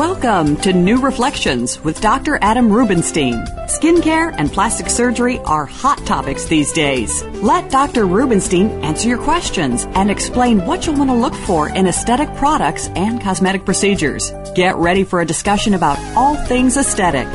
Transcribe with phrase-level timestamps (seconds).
[0.00, 2.38] Welcome to New Reflections with Dr.
[2.40, 3.34] Adam Rubinstein.
[3.68, 7.22] Skincare and plastic surgery are hot topics these days.
[7.42, 8.06] Let Dr.
[8.06, 12.88] Rubinstein answer your questions and explain what you'll want to look for in aesthetic products
[12.96, 14.32] and cosmetic procedures.
[14.54, 17.28] Get ready for a discussion about all things aesthetic.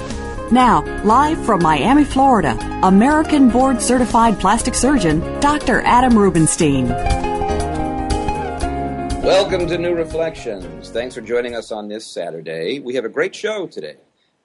[0.52, 5.82] Now, live from Miami, Florida, American board certified plastic surgeon, Dr.
[5.82, 7.35] Adam Rubinstein.
[9.26, 10.92] Welcome to New Reflections.
[10.92, 12.78] Thanks for joining us on this Saturday.
[12.78, 13.96] We have a great show today.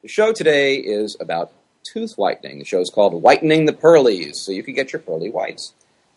[0.00, 2.61] The show today is about tooth whitening.
[2.61, 5.75] The show is called Whitening the Pearlies, so you can get your pearly whites.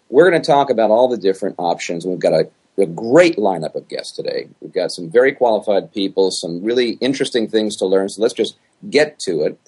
[0.10, 2.06] We're going to talk about all the different options.
[2.06, 4.48] We've got a, a great lineup of guests today.
[4.62, 8.56] We've got some very qualified people, some really interesting things to learn, so let's just
[8.90, 9.60] get to it.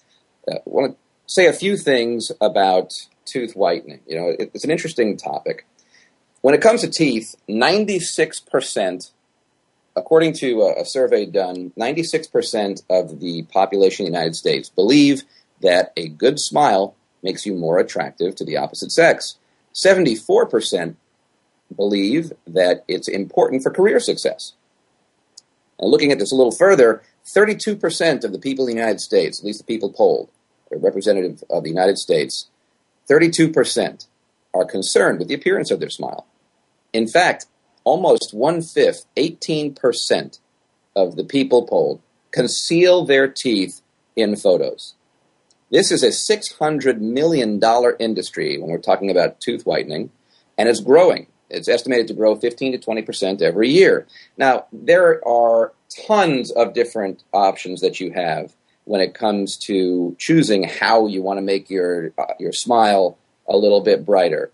[0.49, 2.93] Uh, I want to say a few things about
[3.25, 3.99] tooth whitening.
[4.07, 5.65] You know, it, it's an interesting topic.
[6.45, 9.11] When it comes to teeth, 96%,
[9.95, 15.23] according to a, survey done, 96% of the population in the United States believe
[15.63, 19.39] that a good smile makes you more attractive to the opposite sex.
[19.73, 20.97] 74%
[21.75, 24.53] believe that it's important for career success.
[25.79, 29.39] And looking at this a little further, 32% of the people in the United States,
[29.39, 30.29] at least the people polled,
[30.71, 32.49] a representative of the United States,
[33.09, 34.05] 32%
[34.53, 36.27] are concerned with the appearance of their smile.
[36.95, 37.47] In fact,
[37.83, 40.39] almost one fifth, 18%
[40.95, 42.01] of the people polled
[42.31, 43.81] conceal their teeth
[44.15, 44.93] in photos.
[45.69, 47.61] This is a $600 million
[47.99, 50.09] industry when we're talking about tooth whitening,
[50.57, 51.27] and it's growing.
[51.49, 54.07] It's estimated to grow 15 to 20% every year.
[54.37, 55.73] Now, there are
[56.07, 61.39] tons of different options that you have when it comes to choosing how you want
[61.39, 63.17] to make your, uh, your smile
[63.49, 64.49] a little bit brighter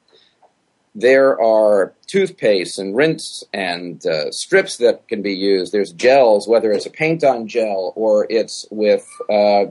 [0.94, 5.72] there are toothpaste and rinse and uh, strips that can be used.
[5.72, 9.66] There's gels, whether it's a paint-on gel or it's with, uh,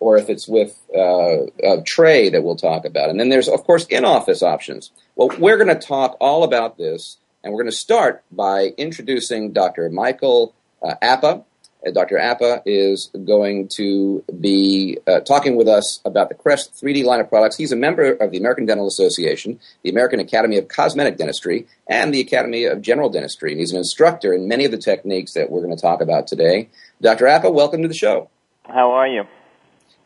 [0.00, 3.10] or if it's with uh, a tray that we'll talk about.
[3.10, 4.90] And then there's, of course, in-office options.
[5.14, 9.52] Well, we're going to talk all about this, and we're going to start by introducing
[9.52, 9.90] Dr.
[9.90, 11.44] Michael uh, Apa.
[11.84, 12.18] Uh, Dr.
[12.18, 17.28] Apa is going to be uh, talking with us about the Crest 3D line of
[17.28, 17.56] products.
[17.56, 22.14] He's a member of the American Dental Association, the American Academy of Cosmetic Dentistry, and
[22.14, 23.52] the Academy of General Dentistry.
[23.52, 26.26] And he's an instructor in many of the techniques that we're going to talk about
[26.26, 26.68] today.
[27.00, 27.26] Dr.
[27.26, 28.30] Apa, welcome to the show.
[28.64, 29.24] How are you?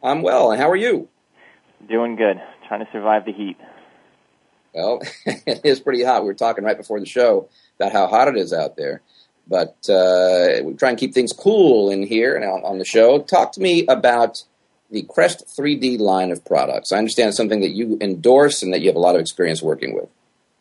[0.03, 1.09] I'm well, and how are you?
[1.88, 2.41] Doing good.
[2.69, 3.56] Trying to survive the heat.
[4.75, 6.22] Well, it is pretty hot.
[6.22, 7.48] We were talking right before the show
[7.78, 9.03] about how hot it is out there
[9.47, 13.21] but uh, we try and keep things cool in here and on, on, the show.
[13.21, 14.43] Talk to me about
[14.91, 16.93] the Crest 3D line of products.
[16.93, 19.62] I understand it's something that you endorse and that you have a lot of experience
[19.62, 20.09] working with.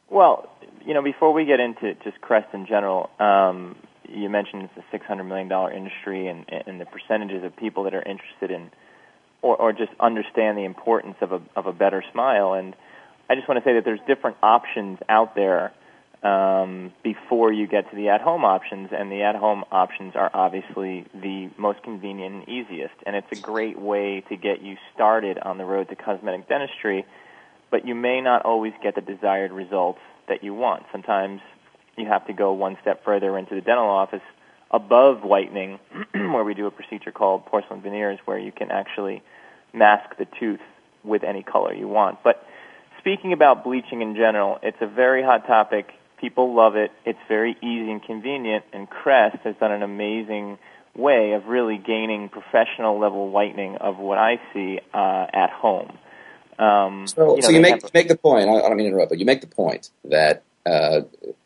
[0.09, 0.49] Well,
[0.85, 3.75] you know, before we get into just Crest in general, um,
[4.07, 8.03] you mentioned it's a $600 million industry and, and the percentages of people that are
[8.03, 8.69] interested in
[9.41, 12.53] or, or just understand the importance of a, of a better smile.
[12.53, 12.75] And
[13.29, 15.71] I just want to say that there's different options out there
[16.23, 21.49] um, before you get to the at-home options, and the at-home options are obviously the
[21.57, 25.65] most convenient and easiest, and it's a great way to get you started on the
[25.65, 27.05] road to cosmetic dentistry.
[27.71, 30.83] But you may not always get the desired results that you want.
[30.91, 31.41] Sometimes
[31.97, 34.21] you have to go one step further into the dental office
[34.71, 35.79] above whitening,
[36.13, 39.21] where we do a procedure called porcelain veneers, where you can actually
[39.73, 40.59] mask the tooth
[41.03, 42.23] with any color you want.
[42.23, 42.45] But
[42.99, 46.91] speaking about bleaching in general, it's a very hot topic People love it.
[47.05, 50.57] It's very easy and convenient, and Crest has done an amazing
[50.95, 55.97] way of really gaining professional level whitening of what I see uh, at home.
[56.57, 58.49] Um, so, you, know, so you make have, make the point.
[58.49, 61.01] I, don't mean to interrupt, but you make the point that uh,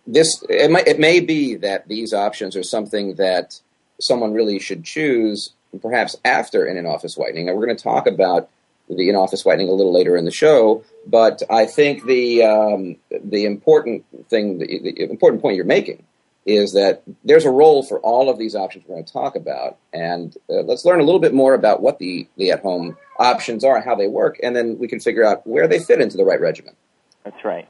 [0.06, 3.60] this it, might, it may be that these options are something that
[4.00, 5.51] someone really should choose,
[5.81, 7.48] perhaps after in an in-office whitening.
[7.48, 8.50] Now, we're going to talk about
[8.89, 10.83] the in-office whitening a little later in the show.
[11.06, 16.03] But I think the um, the important thing, the, the, important point you're making
[16.45, 19.77] is that there's a role for all of these options we're going to talk about.
[19.94, 23.63] And uh, let's learn a little bit more about what the, the at home options
[23.63, 26.25] are, how they work, and then we can figure out where they fit into the
[26.25, 26.75] right regimen.
[27.24, 27.68] That's right.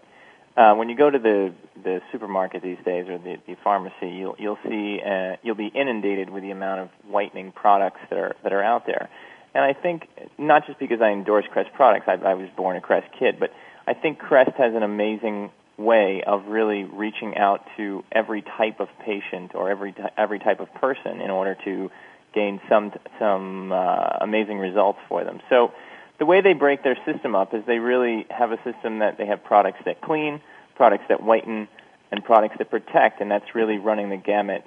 [0.56, 4.36] Uh, when you go to the the supermarket these days or the, the pharmacy, you'll
[4.38, 8.51] you'll see uh, you'll be inundated with the amount of whitening products that are that
[8.51, 9.10] are out there.
[9.54, 10.07] And I think
[10.38, 13.51] not just because I endorse Crest products, I, I was born a Crest kid, but
[13.88, 18.90] I think Crest has an amazing way of really reaching out to every type of
[19.00, 21.90] patient or every every type of person in order to
[22.34, 25.40] gain some some uh, amazing results for them.
[25.50, 25.72] So
[26.19, 29.25] the way they break their system up is they really have a system that they
[29.25, 30.42] have products that clean,
[30.75, 31.68] products that whiten,
[32.12, 34.63] and products that protect, and that's really running the gamut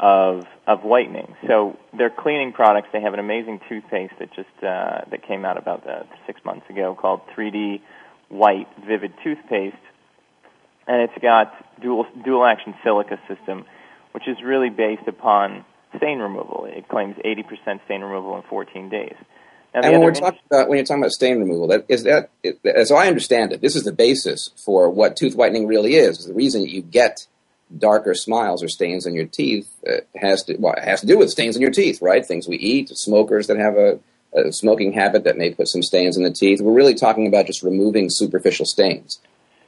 [0.00, 1.34] of of whitening.
[1.46, 5.58] So their cleaning products, they have an amazing toothpaste that just uh, that came out
[5.58, 7.80] about uh, six months ago called 3D
[8.28, 9.76] White Vivid Toothpaste,
[10.86, 13.64] and it's got dual dual action silica system,
[14.12, 15.64] which is really based upon
[15.96, 16.66] stain removal.
[16.66, 19.14] It claims 80% stain removal in 14 days.
[19.74, 22.30] Now, and when we're talking about when you're talking about stain removal, that is that
[22.64, 26.24] as I understand it, this is the basis for what tooth whitening really is.
[26.24, 27.26] The reason you get
[27.76, 31.30] darker smiles or stains on your teeth uh, has to well, has to do with
[31.30, 32.24] stains on your teeth, right?
[32.24, 33.98] Things we eat, smokers that have a,
[34.34, 36.60] a smoking habit that may put some stains in the teeth.
[36.60, 39.20] We're really talking about just removing superficial stains.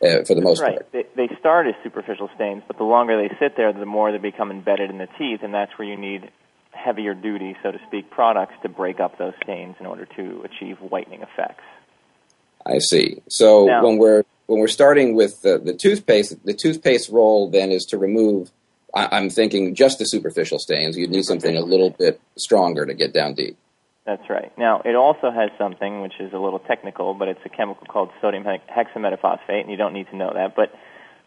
[0.03, 0.77] Uh, for the most right.
[0.77, 0.93] part.
[0.93, 4.17] They, they start as superficial stains, but the longer they sit there, the more they
[4.17, 6.31] become embedded in the teeth, and that's where you need
[6.71, 10.79] heavier duty, so to speak, products to break up those stains in order to achieve
[10.79, 11.65] whitening effects.
[12.65, 13.21] I see.
[13.29, 17.71] So now, when we're when we're starting with the, the toothpaste, the toothpaste role then
[17.71, 18.51] is to remove.
[18.93, 20.97] I, I'm thinking just the superficial stains.
[20.97, 23.57] You'd need something a little bit stronger to get down deep.
[24.07, 24.51] That's right.
[24.59, 28.11] Now, it also has something which is a little technical, but it's a chemical called
[28.21, 30.57] sodium hexametaphosphate, and you don't need to know that.
[30.57, 30.75] But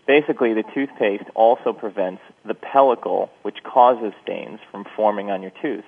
[0.05, 5.85] basically, the toothpaste also prevents the pellicle, which causes stains, from forming on your tooth.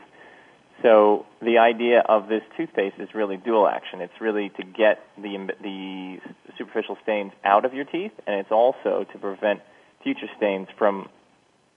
[0.82, 4.02] So the idea of this toothpaste is really dual action.
[4.02, 6.20] It's really to get the the
[6.58, 9.62] superficial stains out of your teeth, and it's also to prevent
[10.04, 11.10] future stains from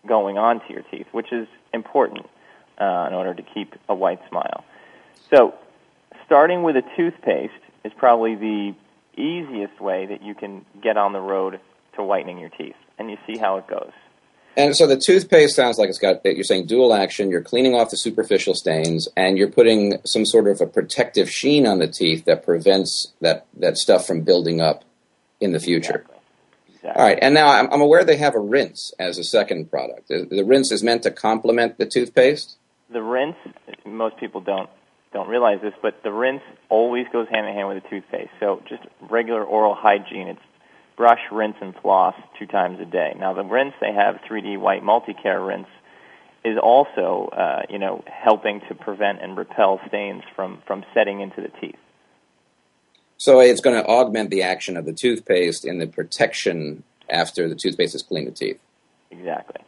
[0.06, 2.26] going onto your teeth, which is important
[2.80, 4.64] uh, in order to keep a white smile.
[5.30, 5.54] So,
[6.26, 7.52] starting with a toothpaste
[7.84, 8.74] is probably the
[9.16, 11.60] easiest way that you can get on the road
[11.96, 13.92] to whitening your teeth, and you see how it goes.
[14.58, 17.90] And so the toothpaste sounds like it's got, you're saying dual action, you're cleaning off
[17.90, 22.24] the superficial stains, and you're putting some sort of a protective sheen on the teeth
[22.24, 24.84] that prevents that, that stuff from building up
[25.40, 26.00] in the future.
[26.00, 26.14] Exactly.
[26.74, 27.00] Exactly.
[27.00, 30.08] All right, and now I'm, I'm aware they have a rinse as a second product.
[30.08, 32.56] The, the rinse is meant to complement the toothpaste?
[32.90, 33.36] The rinse,
[33.86, 34.68] most people don't
[35.12, 38.30] don't realize this, but the rinse always goes hand in hand with the toothpaste.
[38.40, 40.28] So just regular oral hygiene.
[40.28, 40.40] It's
[40.98, 43.14] brush, rinse, and floss two times a day.
[43.18, 45.68] Now the rinse they have 3D White Multi-Care rinse
[46.44, 51.40] is also uh, you know helping to prevent and repel stains from from setting into
[51.40, 51.78] the teeth.
[53.16, 57.56] So it's going to augment the action of the toothpaste in the protection after the
[57.56, 58.60] toothpaste has cleaned the teeth.
[59.10, 59.64] Exactly.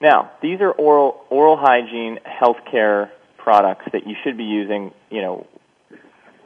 [0.00, 5.46] Now, these are oral oral hygiene healthcare products that you should be using, you know,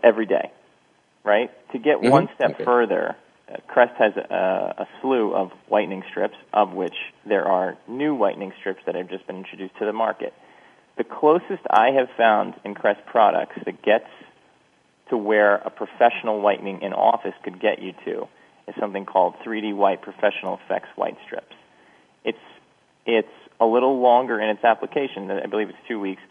[0.03, 0.51] every day,
[1.25, 1.51] right?
[1.73, 2.11] To get mm-hmm.
[2.11, 2.65] one step okay.
[2.65, 3.17] further,
[3.67, 6.95] Crest has a, a, slew of whitening strips, of which
[7.27, 10.33] there are new whitening strips that have just been introduced to the market.
[10.97, 14.09] The closest I have found in Crest products that gets
[15.11, 18.29] to where a professional whitening in office could get you to
[18.67, 21.55] is something called 3D White Professional Effects White Strips.
[22.25, 22.39] It's
[23.07, 23.29] it's
[23.61, 25.31] a little longer in its application.
[25.31, 26.23] I believe it's two weeks,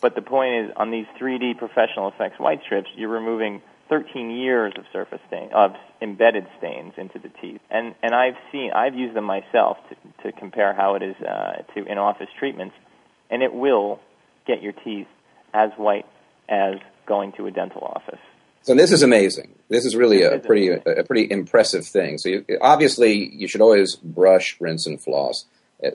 [0.00, 4.72] but the point is, on these 3D professional effects white strips, you're removing 13 years
[4.78, 7.60] of surface stain, of embedded stains into the teeth.
[7.70, 11.62] And and I've seen, I've used them myself to, to compare how it is uh,
[11.74, 12.74] to in-office treatments,
[13.30, 14.00] and it will
[14.46, 15.08] get your teeth
[15.52, 16.06] as white
[16.48, 18.20] as going to a dental office.
[18.62, 19.54] So this is amazing.
[19.68, 22.18] This is really a pretty a, pretty impressive thing.
[22.18, 25.46] So you, obviously you should always brush, rinse, and floss,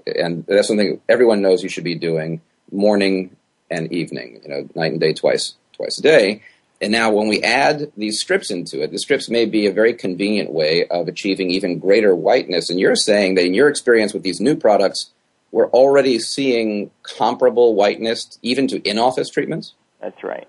[0.05, 3.35] and that's something everyone knows you should be doing morning
[3.71, 6.41] and evening, you know, night and day, twice twice a day.
[6.81, 9.93] And now, when we add these strips into it, the strips may be a very
[9.93, 12.69] convenient way of achieving even greater whiteness.
[12.69, 15.11] And you're saying that in your experience with these new products,
[15.51, 19.73] we're already seeing comparable whiteness even to in office treatments?
[20.01, 20.47] That's right.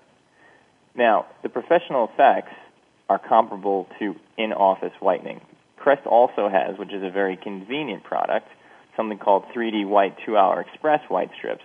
[0.95, 2.53] Now, the professional effects
[3.07, 5.39] are comparable to in office whitening.
[5.77, 8.49] Crest also has, which is a very convenient product,
[8.97, 11.63] something called 3D White 2 Hour Express White Strips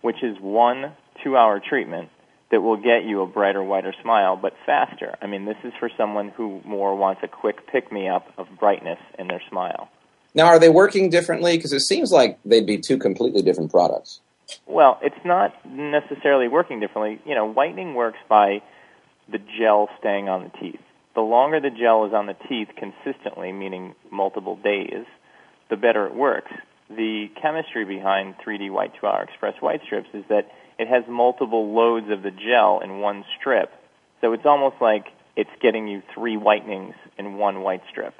[0.00, 2.08] which is one two hour treatment
[2.50, 5.16] that will get you a brighter, whiter smile, but faster.
[5.20, 8.46] I mean, this is for someone who more wants a quick pick me up of
[8.58, 9.90] brightness in their smile.
[10.34, 11.56] Now, are they working differently?
[11.56, 14.20] Because it seems like they'd be two completely different products.
[14.66, 17.20] Well, it's not necessarily working differently.
[17.26, 18.62] You know, whitening works by
[19.30, 20.80] the gel staying on the teeth.
[21.14, 25.04] The longer the gel is on the teeth consistently, meaning multiple days,
[25.68, 26.50] the better it works.
[26.88, 31.74] The chemistry behind 3D White 2 Hour Express white strips is that it has multiple
[31.74, 33.70] loads of the gel in one strip.
[34.20, 35.06] So it's almost like
[35.36, 38.14] it's getting you three whitenings in one white strip.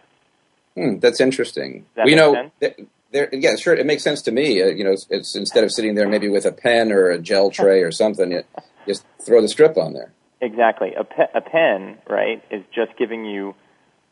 [0.76, 1.86] Hmm, that's interesting.
[1.96, 2.76] That we know, th-
[3.10, 3.74] there, yeah, sure.
[3.74, 4.62] It makes sense to me.
[4.62, 7.18] Uh, you know, it's, it's instead of sitting there maybe with a pen or a
[7.18, 8.44] gel tray or something, you
[8.86, 10.12] just throw the strip on there.
[10.40, 10.94] Exactly.
[10.94, 13.54] A, pe- a pen, right, is just giving you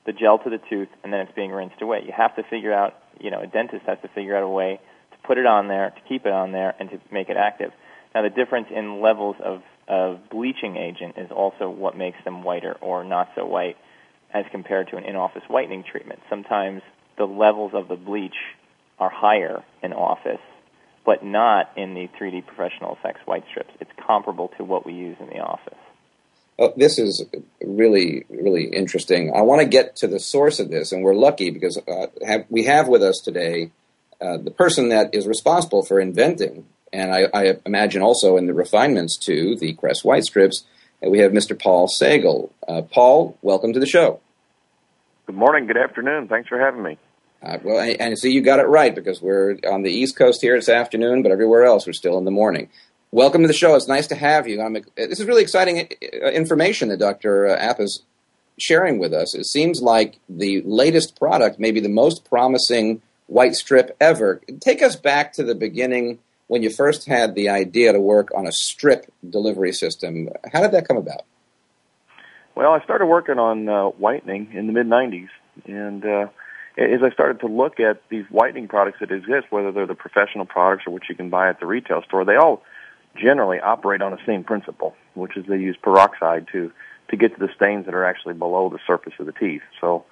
[0.06, 2.02] the gel to the tooth and then it's being rinsed away.
[2.04, 4.80] You have to figure out, you know, a dentist has to figure out a way
[5.12, 7.72] to put it on there, to keep it on there, and to make it active.
[8.16, 12.72] Now, the difference in levels of, of bleaching agent is also what makes them whiter
[12.80, 13.76] or not so white
[14.32, 16.20] as compared to an in-office whitening treatment.
[16.30, 16.80] Sometimes
[17.18, 18.32] the levels of the bleach
[18.98, 20.40] are higher in office,
[21.04, 23.74] but not in the 3D Professional Effects white strips.
[23.80, 25.76] It's comparable to what we use in the office.
[26.58, 27.22] Oh, this is
[27.62, 29.30] really, really interesting.
[29.36, 32.46] I want to get to the source of this, and we're lucky because uh, have,
[32.48, 33.72] we have with us today
[34.22, 36.64] uh, the person that is responsible for inventing,
[36.96, 40.64] and I, I imagine also in the refinements to the Crest White Strips.
[41.02, 41.56] And we have Mr.
[41.56, 42.50] Paul Sagel.
[42.66, 44.20] Uh, Paul, welcome to the show.
[45.26, 46.26] Good morning, good afternoon.
[46.26, 46.96] Thanks for having me.
[47.42, 50.40] Uh, well, and, and see, you got it right because we're on the East Coast
[50.40, 52.70] here this afternoon, but everywhere else we're still in the morning.
[53.10, 53.74] Welcome to the show.
[53.74, 54.62] It's nice to have you.
[54.62, 57.46] I'm, this is really exciting uh, information that Dr.
[57.46, 58.02] Apa is
[58.56, 59.34] sharing with us.
[59.34, 64.40] It seems like the latest product, maybe the most promising white strip ever.
[64.60, 68.46] Take us back to the beginning when you first had the idea to work on
[68.46, 70.28] a strip delivery system.
[70.52, 71.22] How did that come about?
[72.54, 75.28] Well, I started working on uh, whitening in the mid 90s,
[75.66, 76.28] and uh,
[76.78, 80.46] as I started to look at these whitening products that exist, whether they're the professional
[80.46, 82.62] products or what you can buy at the retail store, they all
[83.16, 86.72] generally operate on the same principle, which is they use peroxide to
[87.08, 89.62] to get to the stains that are actually below the surface of the teeth.
[89.80, 90.04] So,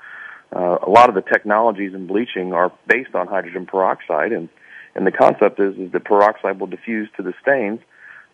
[0.55, 4.49] uh, a lot of the technologies in bleaching are based on hydrogen peroxide, and
[4.95, 7.81] and the concept is is that peroxide will diffuse to the stains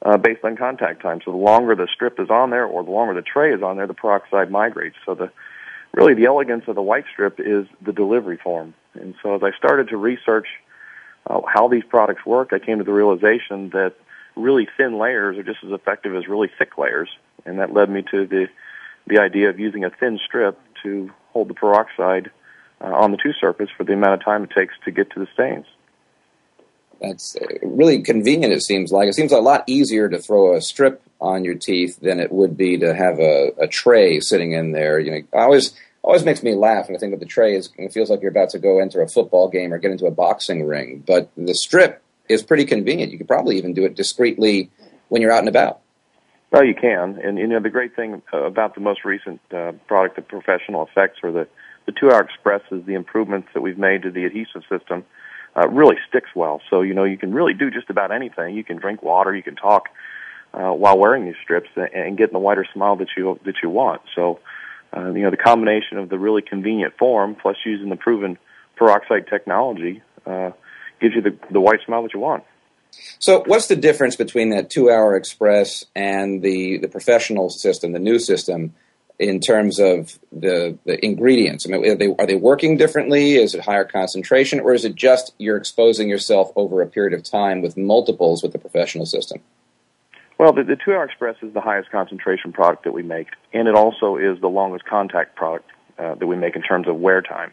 [0.02, 1.20] uh, based on contact time.
[1.24, 3.76] So the longer the strip is on there, or the longer the tray is on
[3.76, 4.96] there, the peroxide migrates.
[5.04, 5.30] So the
[5.92, 8.74] really the elegance of the white strip is the delivery form.
[8.94, 10.46] And so as I started to research
[11.26, 13.94] uh, how these products work, I came to the realization that
[14.36, 17.08] really thin layers are just as effective as really thick layers,
[17.44, 18.48] and that led me to the
[19.06, 22.30] the idea of using a thin strip to hold the peroxide
[22.80, 25.18] uh, on the tooth surface for the amount of time it takes to get to
[25.18, 25.66] the stains.
[27.00, 28.52] That's uh, really convenient.
[28.52, 31.98] It seems like it seems a lot easier to throw a strip on your teeth
[32.00, 34.98] than it would be to have a, a tray sitting in there.
[34.98, 37.70] You know, always always makes me laugh when I think that the tray is.
[37.78, 40.10] It feels like you're about to go enter a football game or get into a
[40.10, 41.02] boxing ring.
[41.06, 43.12] But the strip is pretty convenient.
[43.12, 44.70] You could probably even do it discreetly
[45.08, 45.80] when you're out and about.
[46.50, 50.16] Well, you can, and you know the great thing about the most recent uh, product,
[50.16, 51.48] the Professional Effects or the
[51.86, 55.04] the Two Hour Express, is the improvements that we've made to the adhesive system.
[55.60, 56.62] Uh, really sticks well.
[56.70, 58.56] So you know you can really do just about anything.
[58.56, 59.88] You can drink water, you can talk
[60.54, 63.68] uh, while wearing these strips, and, and get the whiter smile that you that you
[63.68, 64.00] want.
[64.14, 64.40] So
[64.96, 68.38] uh, you know the combination of the really convenient form plus using the proven
[68.76, 70.52] peroxide technology uh,
[71.00, 72.44] gives you the the white smile that you want.
[73.18, 78.18] So, what's the difference between that two-hour express and the the professional system, the new
[78.18, 78.74] system,
[79.20, 81.66] in terms of the the ingredients?
[81.66, 83.36] I mean, are they are they working differently?
[83.36, 87.22] Is it higher concentration, or is it just you're exposing yourself over a period of
[87.22, 89.40] time with multiples with the professional system?
[90.38, 93.68] Well, the, the Two Hour Express is the highest concentration product that we make, and
[93.68, 97.20] it also is the longest contact product uh, that we make in terms of wear
[97.20, 97.52] time.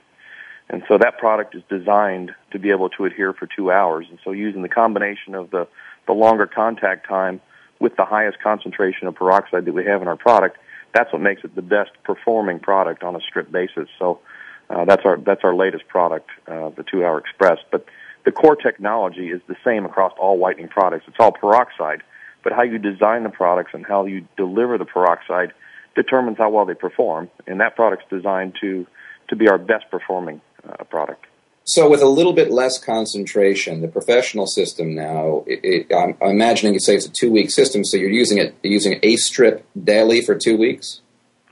[0.70, 4.06] And so that product is designed to be able to adhere for two hours.
[4.10, 5.68] And so using the combination of the,
[6.08, 7.42] the longer contact time
[7.80, 10.58] with the highest concentration of peroxide that we have in our product,
[10.98, 13.88] that's what makes it the best performing product on a strip basis.
[14.00, 14.20] So
[14.68, 17.60] uh, that's our that's our latest product, uh, the Two Hour Express.
[17.72, 17.86] But
[18.25, 21.06] the core technology is the same across all whitening products.
[21.08, 22.01] It's all peroxide,
[22.44, 25.54] but how you design the products and how you deliver the peroxide
[25.96, 27.30] determines how well they perform.
[27.46, 28.88] And that product's designed to
[29.30, 31.25] to be our best performing uh, product.
[31.70, 36.30] So, with a little bit less concentration, the professional system now, it, it, I'm, I'm
[36.30, 39.68] imagining you say it's a two week system, so you're using it using a strip
[39.84, 41.02] daily for two weeks.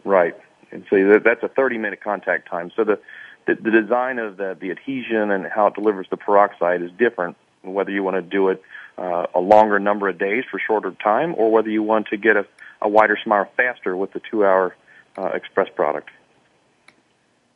[0.06, 0.34] Right,
[0.72, 2.72] and so that's a 30 minute contact time.
[2.78, 2.98] So the,
[3.46, 7.36] the the design of the the adhesion and how it delivers the peroxide is different.
[7.64, 8.62] Whether you want to do it
[8.98, 12.38] uh, a longer number of days for shorter time, or whether you want to get
[12.38, 12.46] a,
[12.82, 14.78] a wider smile faster with the two hour
[15.18, 16.10] uh, express product.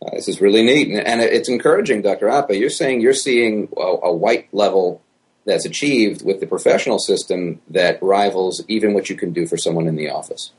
[0.02, 2.30] Uh, this is really neat, and, and it's encouraging, Dr.
[2.30, 2.56] Apa.
[2.56, 5.02] You're saying you're seeing a, a white level
[5.46, 9.88] that's achieved with the professional system that rivals even what you can do for someone
[9.88, 10.52] in the office.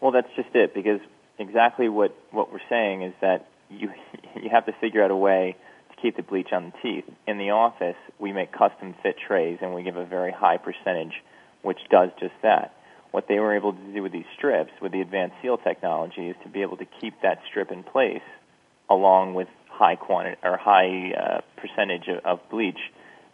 [0.00, 1.00] Well, that's just it, because
[1.38, 3.90] exactly what, what we're saying is that you
[4.42, 5.56] you have to figure out a way
[5.90, 7.04] to keep the bleach on the teeth.
[7.26, 11.22] In the office, we make custom fit trays, and we give a very high percentage,
[11.62, 12.74] which does just that.
[13.10, 16.36] What they were able to do with these strips, with the advanced seal technology, is
[16.42, 18.22] to be able to keep that strip in place,
[18.88, 22.78] along with high quantity or high uh, percentage of, of bleach,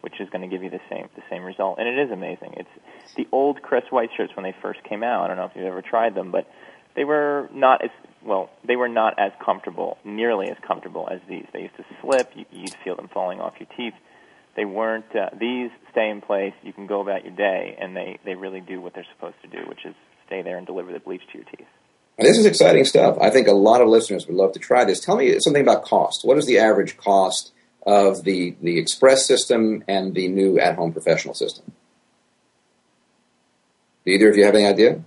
[0.00, 1.78] which is going to give you the same the same result.
[1.78, 2.54] And it is amazing.
[2.56, 5.24] It's the old Crest white shirts when they first came out.
[5.24, 6.46] I don't know if you've ever tried them, but
[6.94, 7.90] they were not as
[8.24, 8.50] well.
[8.66, 11.46] They were not as comfortable, nearly as comfortable as these.
[11.52, 12.30] They used to slip.
[12.34, 13.94] You, you'd feel them falling off your teeth.
[14.56, 15.14] They weren't.
[15.14, 16.52] Uh, these stay in place.
[16.62, 19.48] You can go about your day, and they they really do what they're supposed to
[19.48, 19.94] do, which is
[20.26, 21.66] stay there and deliver the bleach to your teeth.
[22.18, 23.18] This is exciting stuff.
[23.20, 25.00] I think a lot of listeners would love to try this.
[25.00, 26.24] Tell me something about cost.
[26.24, 27.52] What is the average cost
[27.84, 31.72] of the the express system and the new at home professional system?
[34.06, 35.02] Either of you have any idea?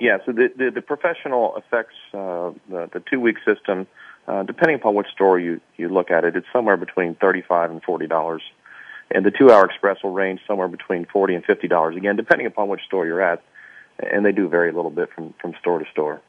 [0.00, 3.86] Yeah, so the, the, the Professional Effects uh, the, the two week system.
[4.26, 7.82] Uh, depending upon which store you, you look at it, it's somewhere between thirty-five and
[7.82, 8.42] forty dollars,
[9.10, 11.94] and the two-hour express will range somewhere between forty and fifty dollars.
[11.94, 13.42] Again, depending upon which store you're at,
[13.98, 16.20] and they do vary a little bit from, from store to store.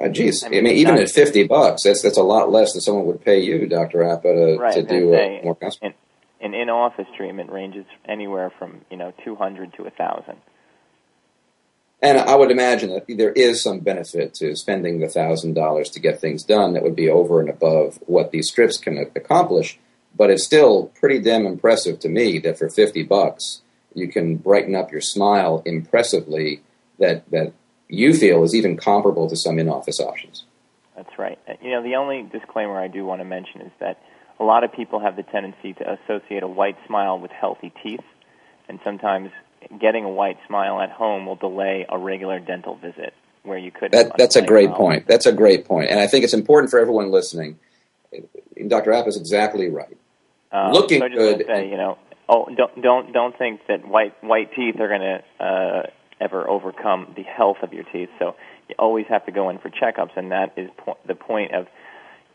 [0.00, 2.72] Uh, geez, I mean, I mean even at fifty bucks, that's that's a lot less
[2.72, 5.94] than someone would pay you, Doctor Apa, to, right, to do say, more custom.
[6.40, 10.36] An in-office treatment ranges anywhere from you know two hundred to a thousand.
[12.02, 16.00] And I would imagine that there is some benefit to spending the thousand dollars to
[16.00, 19.78] get things done that would be over and above what these strips can accomplish.
[20.14, 23.62] But it's still pretty damn impressive to me that for fifty bucks
[23.94, 26.62] you can brighten up your smile impressively.
[26.98, 27.52] That that
[27.88, 30.44] you feel is even comparable to some in-office options.
[30.96, 31.38] That's right.
[31.60, 34.00] You know, the only disclaimer I do want to mention is that
[34.38, 38.04] a lot of people have the tendency to associate a white smile with healthy teeth,
[38.68, 39.30] and sometimes
[39.80, 43.92] getting a white smile at home will delay a regular dental visit where you could.
[43.92, 45.06] That, that's a great point.
[45.06, 47.58] That's a great point, and I think it's important for everyone listening.
[48.68, 48.92] Dr.
[48.92, 49.96] Apa is exactly right.
[50.52, 54.54] Um, Looking so good, say, you know, oh, don't don't don't think that white white
[54.54, 55.82] teeth are going to uh,
[56.24, 58.08] ever overcome the health of your teeth.
[58.18, 58.34] So
[58.68, 61.66] you always have to go in for checkups, and that is po- the point of.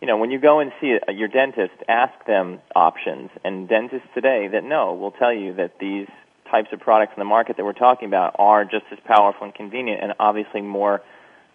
[0.02, 3.32] You know, when you go and see uh, your dentist, ask them options.
[3.44, 6.08] And dentists today that know will tell you that these
[6.50, 9.54] types of products in the market that we're talking about are just as powerful and
[9.54, 11.02] convenient and obviously more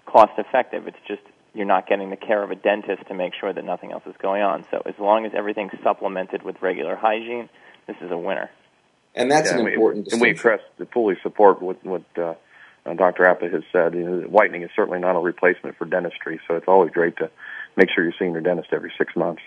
[0.05, 0.87] cost effective.
[0.87, 1.23] It's just
[1.55, 4.14] you're not getting the care of a dentist to make sure that nothing else is
[4.18, 4.66] going on.
[4.70, 7.49] So as long as everything's supplemented with regular hygiene,
[7.87, 8.51] this is a winner.
[9.14, 10.59] And that's Yeah, an we- important And we distinction.
[10.79, 12.35] press fully support what what uh,
[12.87, 13.24] uh, Dr.
[13.29, 13.94] Apa has said.
[13.94, 17.31] You know, whitening is certainly not a replacement for dentistry, so it's always great to
[17.77, 19.42] make sure you're seeing your dentist every six months.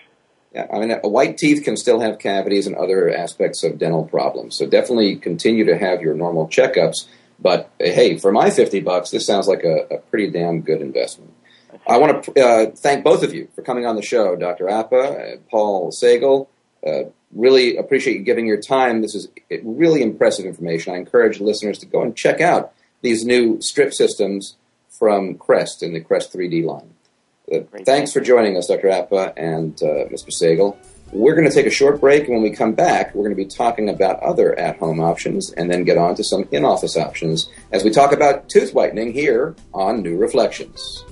[0.54, 4.58] Yeah, I mean, white teeth can still have cavities and other aspects of dental problems.
[4.58, 7.06] So definitely continue to have your normal checkups.
[7.40, 10.82] But uh, hey, for my fifty bucks, this sounds like a, a pretty damn good
[10.82, 11.34] investment.
[11.86, 14.70] I want to uh, thank both of you for coming on the show, Dr.
[14.70, 16.50] Apa, uh, Paul Sagel.
[16.86, 17.04] Uh,
[17.34, 19.02] really appreciate you giving your time.
[19.02, 19.28] This is
[19.64, 20.94] really impressive information.
[20.94, 24.56] I encourage listeners to go and check out these new strip systems
[24.90, 26.94] from Crest in the Crest 3D line.
[27.52, 28.90] Uh, thanks for joining us, Dr.
[28.90, 30.32] Apa and uh, Mr.
[30.32, 30.78] Sagel.
[31.14, 33.42] We're going to take a short break, and when we come back, we're going to
[33.42, 36.98] be talking about other at home options and then get on to some in office
[36.98, 41.06] options as we talk about tooth whitening here on New Reflections.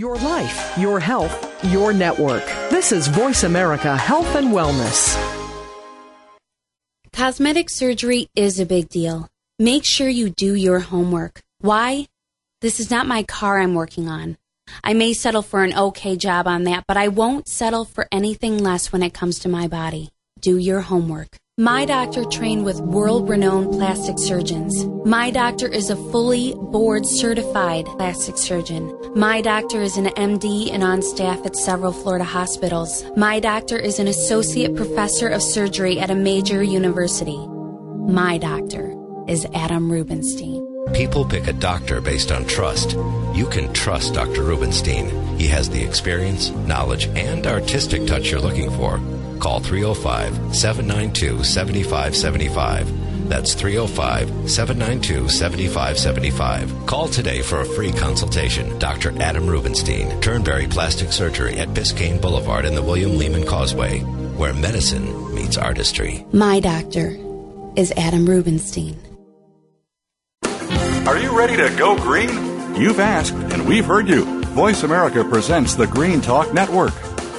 [0.00, 2.46] Your life, your health, your network.
[2.70, 5.14] This is Voice America Health and Wellness.
[7.12, 9.28] Cosmetic surgery is a big deal.
[9.58, 11.42] Make sure you do your homework.
[11.58, 12.06] Why?
[12.62, 14.38] This is not my car I'm working on.
[14.82, 18.56] I may settle for an okay job on that, but I won't settle for anything
[18.56, 20.08] less when it comes to my body.
[20.40, 21.36] Do your homework.
[21.58, 24.86] My doctor trained with world renowned plastic surgeons.
[25.04, 28.96] My doctor is a fully board certified plastic surgeon.
[29.14, 33.04] My doctor is an MD and on staff at several Florida hospitals.
[33.14, 37.46] My doctor is an associate professor of surgery at a major university.
[38.08, 38.96] My doctor
[39.28, 40.66] is Adam Rubinstein.
[40.94, 42.92] People pick a doctor based on trust.
[43.34, 44.44] You can trust Dr.
[44.44, 45.38] Rubinstein.
[45.38, 48.98] He has the experience, knowledge, and artistic touch you're looking for.
[49.40, 53.28] Call 305 792 7575.
[53.28, 56.86] That's 305 792 7575.
[56.86, 58.78] Call today for a free consultation.
[58.78, 59.20] Dr.
[59.20, 64.00] Adam Rubinstein, Turnberry Plastic Surgery at Biscayne Boulevard and the William Lehman Causeway,
[64.36, 66.24] where medicine meets meets artistry.
[66.32, 67.16] My doctor
[67.74, 68.96] is Adam Rubinstein.
[71.06, 72.28] Are you ready to go green?
[72.76, 74.24] You've asked, and we've heard you.
[74.50, 76.94] Voice America presents the Green Talk Network.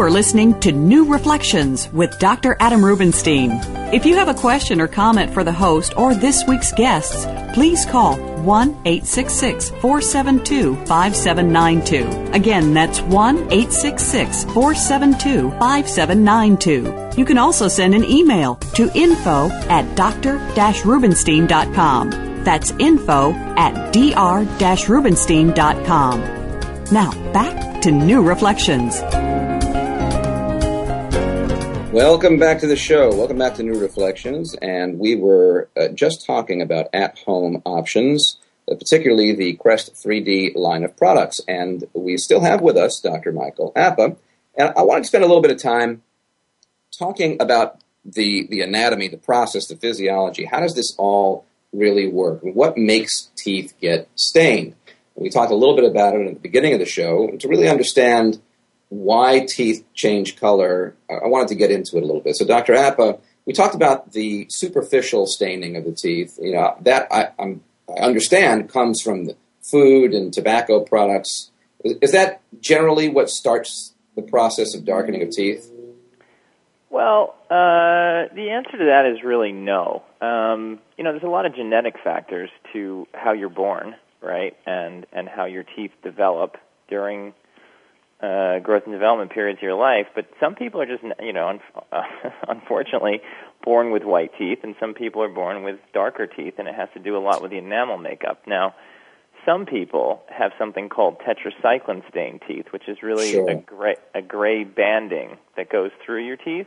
[0.00, 2.56] You are listening to New Reflections with Dr.
[2.58, 3.50] Adam Rubinstein.
[3.92, 7.84] If you have a question or comment for the host or this week's guests, please
[7.84, 12.32] call 1 866 472 5792.
[12.32, 17.18] Again, that's 1 866 472 5792.
[17.20, 22.10] You can also send an email to info at dr rubinstein.com.
[22.42, 24.46] That's info at dr
[24.88, 26.20] rubinstein.com.
[26.90, 29.02] Now, back to New Reflections.
[31.92, 33.12] Welcome back to the show.
[33.12, 34.54] Welcome back to New Reflections.
[34.62, 38.38] And we were uh, just talking about at home options,
[38.70, 41.40] uh, particularly the Crest 3D line of products.
[41.48, 43.32] And we still have with us Dr.
[43.32, 44.16] Michael Apa.
[44.54, 46.02] And I wanted to spend a little bit of time
[46.96, 50.44] talking about the, the anatomy, the process, the physiology.
[50.44, 52.38] How does this all really work?
[52.42, 54.76] What makes teeth get stained?
[55.16, 57.32] We talked a little bit about it at the beginning of the show.
[57.36, 58.40] To really understand
[58.90, 62.36] why teeth change color, I wanted to get into it a little bit.
[62.36, 62.74] So, Dr.
[62.74, 66.38] Apa, we talked about the superficial staining of the teeth.
[66.40, 71.50] You know that I, I understand comes from the food and tobacco products.
[71.84, 75.70] Is, is that generally what starts the process of darkening of teeth?
[76.90, 80.02] Well, uh, the answer to that is really no.
[80.20, 85.06] Um, you know, there's a lot of genetic factors to how you're born, right, and
[85.12, 86.56] and how your teeth develop
[86.88, 87.32] during
[88.22, 90.06] uh, growth and development periods of your life.
[90.14, 91.60] But some people are just, you know, un-
[91.92, 92.02] uh,
[92.48, 93.20] unfortunately,
[93.64, 96.88] born with white teeth, and some people are born with darker teeth, and it has
[96.94, 98.42] to do a lot with the enamel makeup.
[98.46, 98.74] Now,
[99.46, 103.50] some people have something called tetracycline stained teeth, which is really Sure.
[103.50, 106.66] a gray a gray banding that goes through your teeth,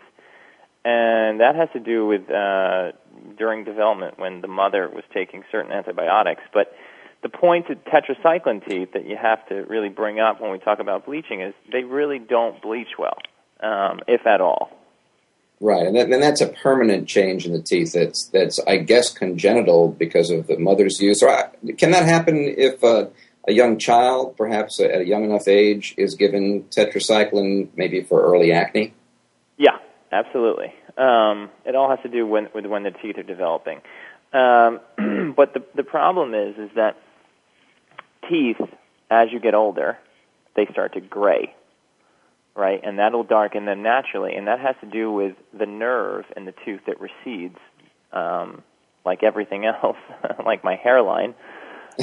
[0.84, 2.92] and that has to do with uh,
[3.38, 6.42] during development when the mother was taking certain antibiotics.
[6.52, 6.76] But
[7.24, 10.80] the point of tetracycline teeth that you have to really bring up when we talk
[10.80, 13.18] about bleaching is they really don't bleach well,
[13.62, 14.70] um, if at all.
[15.60, 17.94] Right, and, that, and that's a permanent change in the teeth.
[17.94, 21.24] That's that's I guess congenital because of the mother's use.
[21.24, 23.06] Or I, can that happen if uh,
[23.48, 28.52] a young child, perhaps at a young enough age, is given tetracycline, maybe for early
[28.52, 28.94] acne?
[29.58, 29.78] Yeah,
[30.12, 30.74] absolutely.
[30.98, 33.80] Um, it all has to do when, with when the teeth are developing.
[34.34, 34.82] Um,
[35.38, 36.98] but the the problem is is that
[38.30, 38.58] teeth,
[39.10, 39.98] as you get older,
[40.56, 41.54] they start to gray,
[42.56, 42.80] right?
[42.84, 46.54] And that'll darken them naturally, and that has to do with the nerve in the
[46.66, 47.58] tooth that recedes,
[48.12, 48.64] um,
[49.06, 49.98] like everything else,
[50.46, 51.34] like my hairline.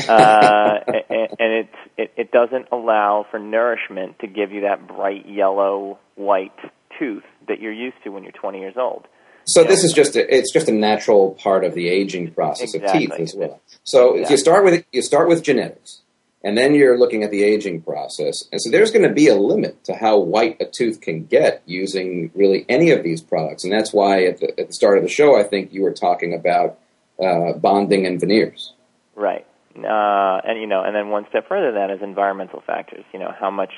[0.08, 5.28] uh, and, and it, it it doesn't allow for nourishment to give you that bright
[5.28, 6.52] yellow white
[6.98, 9.06] tooth that you're used to when you're 20 years old.
[9.46, 13.06] So this is just a, it's just a natural part of the aging process Exactly.
[13.06, 13.60] of teeth as well.
[13.82, 16.02] So if you start with you start with genetics,
[16.42, 19.34] and then you're looking at the aging process, and so there's going to be a
[19.34, 23.72] limit to how white a tooth can get using really any of these products, and
[23.72, 26.34] that's why at the, at the start of the show, I think you were talking
[26.34, 26.78] about
[27.22, 28.72] uh, bonding and veneers.
[29.14, 29.46] Right.
[29.76, 33.04] Uh, and you know, and then one step further than that is environmental factors.
[33.12, 33.72] You know, how much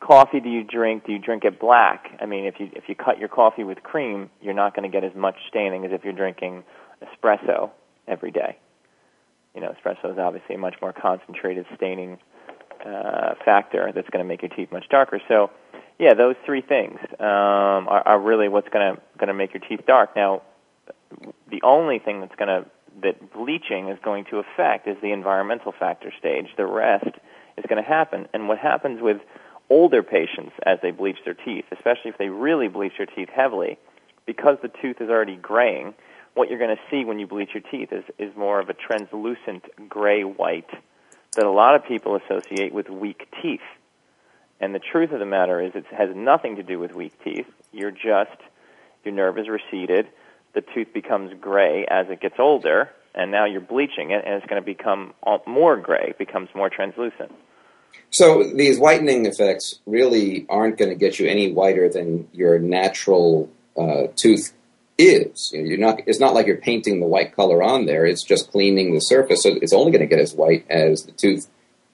[0.00, 1.06] coffee do you drink?
[1.06, 2.10] Do you drink it black?
[2.20, 4.92] I mean, if you if you cut your coffee with cream, you're not going to
[4.92, 6.64] get as much staining as if you're drinking
[7.02, 7.70] espresso
[8.06, 8.58] every day.
[9.54, 12.18] You know, espresso is obviously a much more concentrated staining
[12.84, 15.20] uh, factor that's going to make your teeth much darker.
[15.28, 15.50] So,
[15.98, 19.62] yeah, those three things um, are, are really what's going to going to make your
[19.68, 20.16] teeth dark.
[20.16, 20.42] Now,
[21.50, 22.70] the only thing that's going to
[23.02, 26.46] that bleaching is going to affect is the environmental factor stage.
[26.56, 27.16] The rest
[27.56, 28.28] is going to happen.
[28.34, 29.18] And what happens with
[29.68, 33.78] older patients as they bleach their teeth, especially if they really bleach their teeth heavily,
[34.26, 35.94] because the tooth is already graying,
[36.34, 38.74] what you're going to see when you bleach your teeth is, is more of a
[38.74, 40.70] translucent gray white
[41.36, 43.60] that a lot of people associate with weak teeth.
[44.60, 47.46] And the truth of the matter is, it has nothing to do with weak teeth.
[47.72, 48.36] You're just,
[49.04, 50.08] your nerve is receded,
[50.54, 54.46] the tooth becomes gray as it gets older, and now you're bleaching it, and it's
[54.46, 55.14] going to become
[55.46, 57.32] more gray, becomes more translucent.
[58.10, 63.50] So these whitening effects really aren't going to get you any whiter than your natural
[63.76, 64.52] uh, tooth
[65.00, 65.50] is.
[65.52, 66.00] You know, you're not.
[66.06, 68.06] It's not like you're painting the white color on there.
[68.06, 69.42] It's just cleaning the surface.
[69.42, 71.48] So it's only going to get as white as the tooth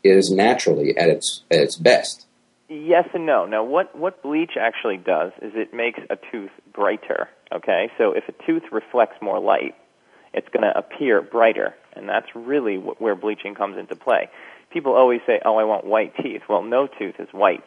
[0.05, 2.27] is naturally at its at its best.
[2.69, 3.47] Yes and no.
[3.47, 7.29] Now, what what bleach actually does is it makes a tooth brighter.
[7.53, 9.77] Okay, so if a tooth reflects more light,
[10.33, 14.29] it's going to appear brighter, and that's really what, where bleaching comes into play.
[14.73, 17.65] People always say, "Oh, I want white teeth." Well, no tooth is white,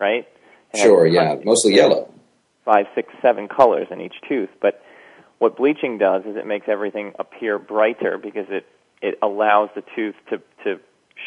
[0.00, 0.26] right?
[0.74, 2.12] sure, yeah, mostly yellow
[2.68, 4.50] five, six, seven colors in each tooth.
[4.60, 4.82] But
[5.38, 8.66] what bleaching does is it makes everything appear brighter because it
[9.00, 10.78] it allows the tooth to to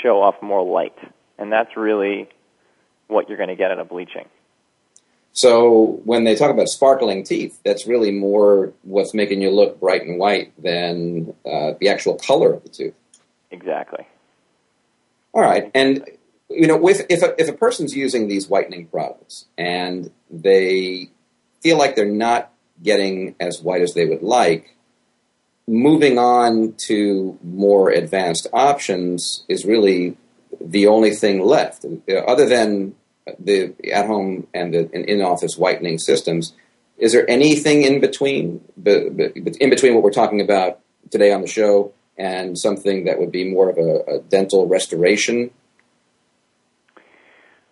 [0.04, 0.98] show off more light,
[1.40, 2.30] and that's really
[3.08, 4.26] what you're going to get out of bleaching.
[5.34, 10.04] So when they talk about sparkling teeth, that's really more what's making you look bright
[10.04, 12.94] and white than uh, the actual color of the tooth.
[13.50, 14.06] Exactly.
[15.34, 16.06] All right, and
[16.50, 21.10] you know, with if a, if a person's using these whitening products and they
[21.62, 22.52] feel like they're not
[22.84, 24.76] getting as white as they would like,
[25.68, 30.18] moving on to more advanced options is really
[30.60, 31.86] the only thing left.
[32.28, 32.96] Other than
[33.40, 36.54] the at home and the in office whitening systems,
[36.98, 41.94] is there anything in between, in between what we're talking about today on the show
[42.18, 45.52] and something that would be more of a, a dental restoration?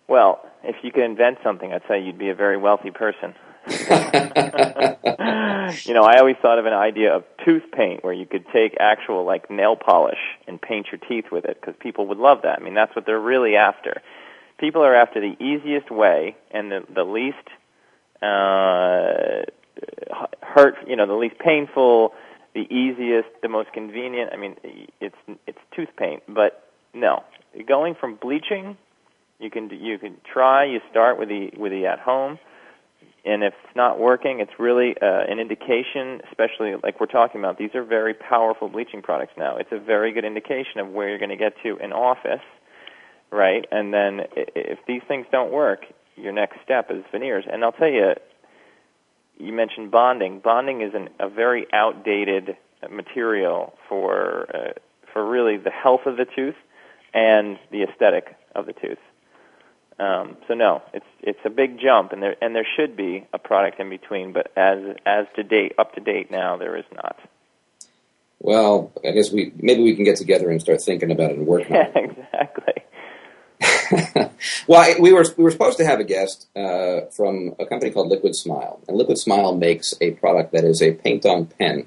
[0.08, 3.34] Well, if you could invent something, I'd say you'd be a very wealthy person.
[5.86, 8.76] you know, I always thought of an idea of tooth paint where you could take
[8.80, 12.58] actual like nail polish and paint your teeth with it because people would love that.
[12.58, 14.02] I mean, that's what they're really after.
[14.58, 17.36] People are after the easiest way and the the least
[18.22, 19.44] uh
[20.42, 22.12] hurt, you know, the least painful,
[22.54, 24.30] the easiest, the most convenient.
[24.32, 24.56] I mean,
[25.00, 27.24] it's it's tooth paint, but no.
[27.66, 28.76] Going from bleaching,
[29.38, 30.64] you can you can try.
[30.64, 32.38] You start with the with the at home
[33.24, 37.58] and if it's not working, it's really uh, an indication, especially like we're talking about.
[37.58, 39.56] These are very powerful bleaching products now.
[39.56, 42.40] It's a very good indication of where you're going to get to in office,
[43.30, 43.66] right?
[43.70, 45.84] And then if these things don't work,
[46.16, 47.44] your next step is veneers.
[47.50, 48.14] And I'll tell you,
[49.38, 50.40] you mentioned bonding.
[50.40, 52.56] Bonding is an, a very outdated
[52.90, 54.72] material for uh,
[55.12, 56.54] for really the health of the tooth
[57.12, 58.98] and the aesthetic of the tooth.
[60.00, 63.38] Um, so no, it's it's a big jump, and there and there should be a
[63.38, 67.18] product in between, but as as to date, up to date now, there is not.
[68.38, 71.46] Well, I guess we maybe we can get together and start thinking about it and
[71.46, 71.76] working.
[71.76, 71.92] On it.
[71.94, 72.00] Yeah,
[72.32, 72.82] exactly.
[74.66, 77.90] well, I, we were we were supposed to have a guest uh, from a company
[77.90, 81.86] called Liquid Smile, and Liquid Smile makes a product that is a paint-on pen.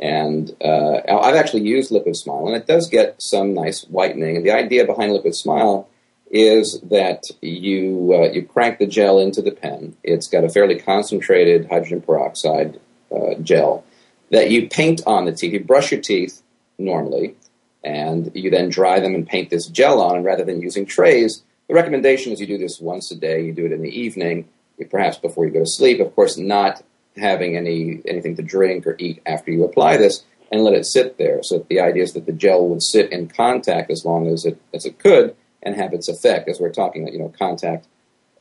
[0.00, 4.36] And uh, I've actually used Liquid Smile, and it does get some nice whitening.
[4.36, 5.88] And the idea behind Liquid Smile
[6.34, 9.96] is that you uh, you crank the gel into the pen.
[10.02, 12.80] It's got a fairly concentrated hydrogen peroxide
[13.14, 13.84] uh, gel
[14.30, 15.52] that you paint on the teeth.
[15.52, 16.42] You brush your teeth
[16.76, 17.36] normally,
[17.84, 20.16] and you then dry them and paint this gel on.
[20.16, 23.44] And rather than using trays, the recommendation is you do this once a day.
[23.44, 24.48] You do it in the evening,
[24.90, 26.00] perhaps before you go to sleep.
[26.00, 26.82] Of course, not
[27.16, 31.16] having any anything to drink or eat after you apply this, and let it sit
[31.16, 31.44] there.
[31.44, 34.60] So the idea is that the gel would sit in contact as long as it
[34.74, 36.48] as it could and have its effect.
[36.48, 37.86] As we're talking, that you know, contact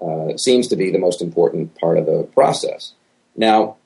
[0.02, 2.94] uh, seems to be the most important part of the process.
[3.36, 3.78] Now,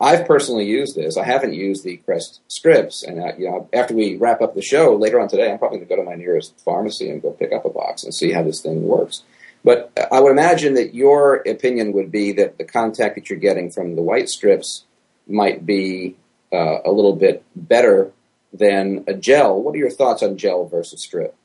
[0.00, 1.16] I've personally used this.
[1.16, 4.62] I haven't used the Crest strips, and uh, you know, after we wrap up the
[4.62, 7.30] show later on today, I'm probably going to go to my nearest pharmacy and go
[7.30, 9.22] pick up a box and see how this thing works.
[9.64, 13.70] But I would imagine that your opinion would be that the contact that you're getting
[13.70, 14.84] from the white strips
[15.28, 16.16] might be
[16.52, 18.10] uh, a little bit better
[18.52, 19.62] than a gel.
[19.62, 21.36] What are your thoughts on gel versus strip?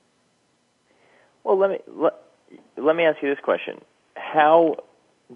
[1.48, 2.14] Well, let me let,
[2.76, 3.80] let me ask you this question:
[4.16, 4.76] How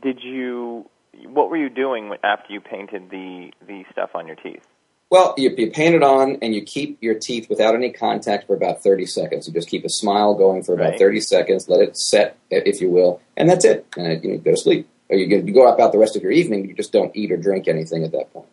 [0.04, 0.89] did you?
[1.24, 4.67] What were you doing after you painted the the stuff on your teeth?
[5.10, 8.56] Well, you, you paint it on and you keep your teeth without any contact for
[8.56, 9.45] about 30 seconds.
[9.45, 11.00] You just keep a smile going for about right.
[11.00, 13.86] 30 seconds, let it set, if you will, and that's it.
[13.97, 14.88] And you, know, go to sleep.
[15.10, 17.30] Or you, you go up out the rest of your evening, you just don't eat
[17.30, 18.47] or drink anything at that point.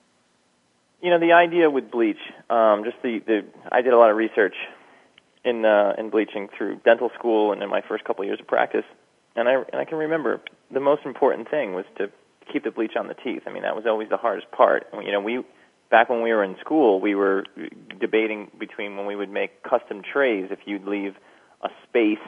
[1.00, 2.18] You know, the idea with bleach,
[2.50, 4.54] um, just the, the I did a lot of research
[5.48, 8.84] in uh, in bleaching through dental school and in my first couple years of practice,
[9.36, 12.10] and I and I can remember the most important thing was to
[12.52, 13.42] keep the bleach on the teeth.
[13.46, 14.86] I mean, that was always the hardest part.
[14.92, 15.44] You know, we
[15.90, 17.44] back when we were in school, we were
[18.00, 21.14] debating between when we would make custom trays if you'd leave
[21.62, 22.18] a space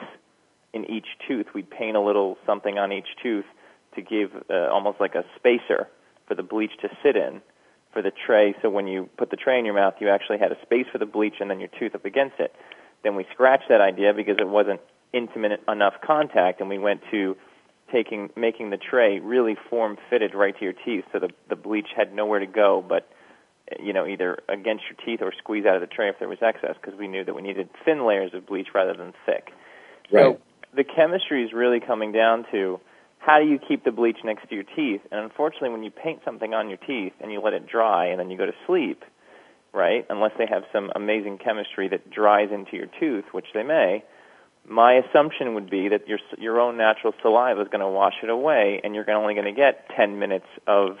[0.73, 3.45] in each tooth, we'd paint a little something on each tooth
[3.95, 5.87] to give uh, almost like a spacer
[6.27, 7.41] for the bleach to sit in
[7.91, 8.55] for the tray.
[8.61, 10.97] So when you put the tray in your mouth, you actually had a space for
[10.97, 12.55] the bleach and then your tooth up against it.
[13.03, 14.81] Then we scratched that idea because it wasn't
[15.13, 17.35] intimate enough contact, and we went to
[17.91, 21.87] taking making the tray really form fitted right to your teeth, so the the bleach
[21.95, 23.09] had nowhere to go but
[23.79, 26.39] you know either against your teeth or squeeze out of the tray if there was
[26.41, 29.51] excess because we knew that we needed thin layers of bleach rather than thick.
[30.11, 30.35] Right.
[30.35, 30.41] So
[30.75, 32.79] the chemistry is really coming down to
[33.19, 35.01] how do you keep the bleach next to your teeth?
[35.11, 38.19] And unfortunately, when you paint something on your teeth and you let it dry and
[38.19, 39.03] then you go to sleep,
[39.73, 40.05] right?
[40.09, 44.03] Unless they have some amazing chemistry that dries into your tooth, which they may,
[44.67, 48.29] my assumption would be that your your own natural saliva is going to wash it
[48.29, 50.97] away, and you're only going to get 10 minutes of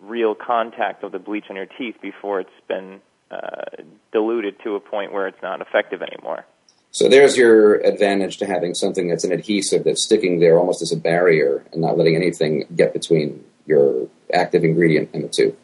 [0.00, 4.80] real contact of the bleach on your teeth before it's been uh, diluted to a
[4.80, 6.44] point where it's not effective anymore.
[6.90, 10.92] So there's your advantage to having something that's an adhesive that's sticking there almost as
[10.92, 15.54] a barrier and not letting anything get between your active ingredient and the tooth.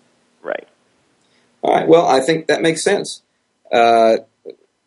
[0.43, 0.67] Right.
[1.63, 1.89] All right.
[1.89, 3.23] Well, I think that makes sense.
[3.71, 4.19] Uh,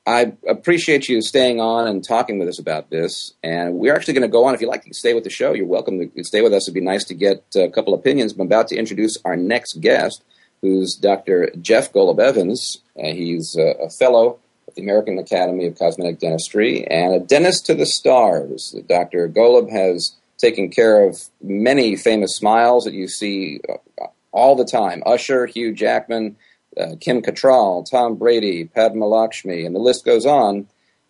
[0.06, 3.34] I appreciate you staying on and talking with us about this.
[3.44, 4.56] And we're actually going to go on.
[4.56, 6.68] If you'd like to stay with the show, you're welcome to stay with us.
[6.68, 8.34] It'd be nice to get a couple opinions.
[8.34, 10.24] I'm about to introduce our next guest,
[10.62, 11.52] who's Dr.
[11.62, 12.82] Jeff Golub Evans.
[12.98, 17.76] Uh, he's a fellow at the American Academy of Cosmetic Dentistry and a dentist to
[17.76, 18.76] the stars.
[18.88, 19.30] Dr.
[19.30, 25.04] Golub has taken care of many famous smiles that you see uh, all the time
[25.06, 26.36] Usher, Hugh Jackman,
[26.80, 30.68] uh, Kim Cattrall, Tom Brady, Padma Lakshmi, and the list goes on.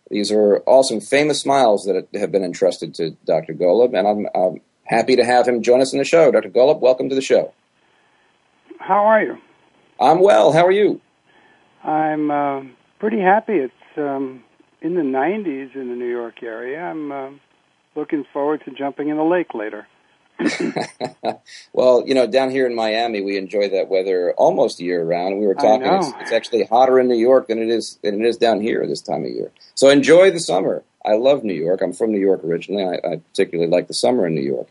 [0.10, 3.54] These are all some famous smiles that have been entrusted to Dr.
[3.54, 6.32] Golub, and I'm, I'm happy to have him join us in the show.
[6.32, 6.50] Dr.
[6.50, 7.54] Golub, welcome to the show.
[8.80, 9.38] How are you?
[10.00, 10.52] I'm well.
[10.52, 11.00] How are you?
[11.84, 12.63] I'm uh,
[13.00, 13.54] pretty happy.
[13.54, 14.43] It's um,
[14.82, 16.82] in the 90s in the New York area.
[16.82, 17.30] I'm uh,
[17.95, 19.88] looking forward to jumping in the lake later.
[21.73, 25.39] well, you know, down here in Miami, we enjoy that weather almost year round.
[25.39, 28.27] We were talking; it's, it's, actually hotter in New York than it is than it
[28.27, 29.51] is down here this time of year.
[29.75, 30.84] So enjoy the summer.
[31.06, 31.82] I love New York.
[31.82, 32.84] I'm from New York originally.
[32.84, 34.67] I, I particularly like the summer in New York.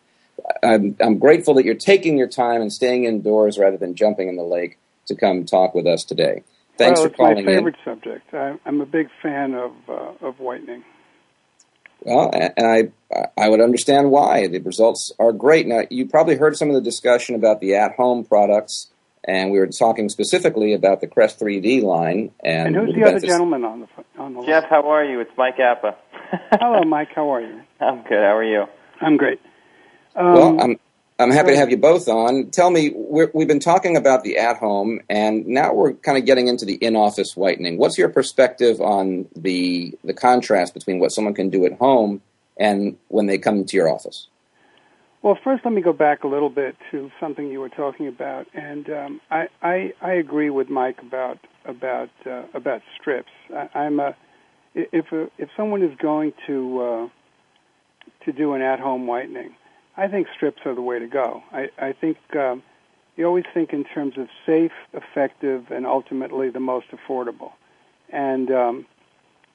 [0.62, 4.36] I'm, I'm grateful that you're taking your time and staying indoors rather than jumping in
[4.36, 6.42] the lake to come talk with us today.
[6.78, 7.38] Thanks well, for calling in.
[7.38, 7.84] It's my favorite in.
[7.84, 8.34] subject.
[8.34, 10.84] I, I'm a big fan of uh, of whitening.
[12.02, 12.90] Well, and I
[13.36, 15.66] I would understand why the results are great.
[15.66, 18.90] Now, you probably heard some of the discussion about the at-home products,
[19.24, 22.30] and we were talking specifically about the Crest 3D line.
[22.42, 24.64] And, and who's the other gentleman on the on the Jeff?
[24.70, 25.20] How are you?
[25.20, 25.96] It's Mike Apa.
[26.60, 27.08] Hello, Mike.
[27.14, 27.60] How are you?
[27.80, 28.18] I'm good.
[28.18, 28.66] How are you?
[29.00, 29.40] I'm great.
[30.16, 30.80] Um, well, I'm
[31.20, 32.50] I'm happy to have you both on.
[32.50, 36.24] Tell me, we have been talking about the at home, and now we're kind of
[36.24, 37.76] getting into the in office whitening.
[37.76, 42.22] What's your perspective on the the contrast between what someone can do at home
[42.58, 44.28] and when they come to your office?
[45.20, 48.46] Well, first, let me go back a little bit to something you were talking about,
[48.54, 53.32] and um, I, I, I agree with Mike about about uh, about strips.
[53.54, 54.16] I, I'm a
[54.74, 59.54] if a, if someone is going to uh, to do an at home whitening
[60.00, 61.42] I think strips are the way to go.
[61.52, 62.62] I, I think um,
[63.16, 67.52] you always think in terms of safe, effective, and ultimately the most affordable.
[68.08, 68.86] And um,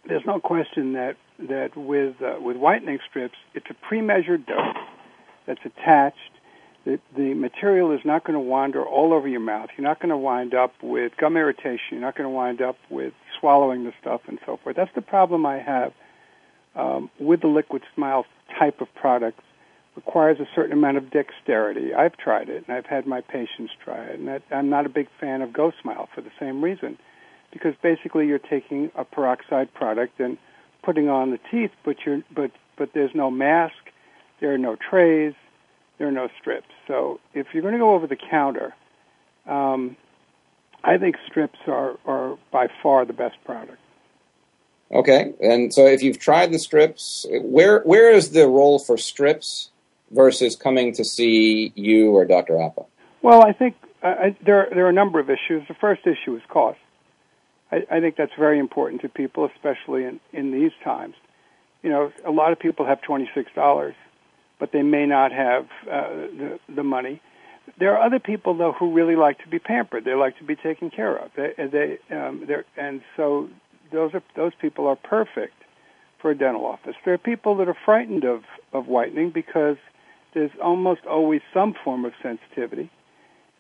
[0.08, 4.76] there's no question that that with uh, with whitening strips, it's a pre-measured dose
[5.48, 6.20] that's attached.
[6.86, 9.70] The, the material is not going to wander all over your mouth.
[9.76, 11.88] You're not going to wind up with gum irritation.
[11.90, 14.76] You're not going to wind up with swallowing the stuff and so forth.
[14.76, 15.94] That's the problem I have
[16.76, 18.28] um, with the liquid smile
[18.60, 19.42] type of products
[19.96, 21.94] requires a certain amount of dexterity.
[21.94, 25.08] I've tried it, and I've had my patients try it, and I'm not a big
[25.20, 26.98] fan of Go Smile for the same reason,
[27.52, 30.38] because basically you're taking a peroxide product and
[30.84, 33.76] putting on the teeth, but you're but but there's no mask,
[34.42, 35.34] there are no trays,
[35.98, 36.68] there are no strips.
[36.88, 38.76] So if you're going to go over the counter,
[39.48, 39.96] um,
[40.84, 43.80] I think strips are are by far the best product.
[44.92, 49.72] Okay, and so if you've tried the strips, where where is the role for strips
[50.12, 52.62] versus coming to see you or Dr.
[52.62, 52.86] Apa?
[53.22, 55.68] Well, I think there there are a number of issues.
[55.68, 56.78] The first issue is cost.
[57.72, 61.16] I, I think that's very important to people, especially in in these times.
[61.82, 63.96] You know, a lot of people have twenty six dollars,
[64.60, 67.22] but they may not have uh, the the money.
[67.80, 70.06] there are other people though who really like to be pampered.
[70.06, 71.32] They like to be taken care of.
[71.36, 72.48] They, they um,
[72.78, 73.50] and so
[73.92, 75.56] those are those people are perfect
[76.22, 76.96] for a dental office.
[77.04, 78.44] There are people that are frightened of
[78.74, 79.78] of whitening because
[80.36, 82.92] there's almost always some form of sensitivity.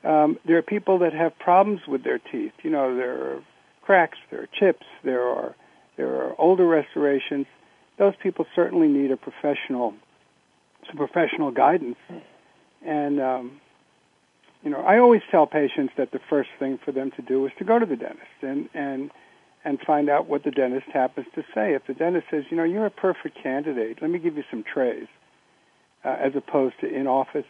[0.03, 2.51] Um, there are people that have problems with their teeth.
[2.61, 3.43] You know, there are
[3.81, 5.55] cracks, there are chips, there are
[5.97, 7.47] there are older restorations.
[7.97, 9.93] Those people certainly need a professional,
[10.85, 11.97] some professional guidance.
[12.85, 13.61] And um,
[14.63, 17.53] you know, I always tell patients that the first thing for them to do is
[17.57, 19.11] to go to the dentist and and
[19.63, 21.73] and find out what the dentist happens to say.
[21.73, 24.63] If the dentist says, you know, you're a perfect candidate, let me give you some
[24.63, 25.07] trays,
[26.05, 27.49] uh, as opposed to in office,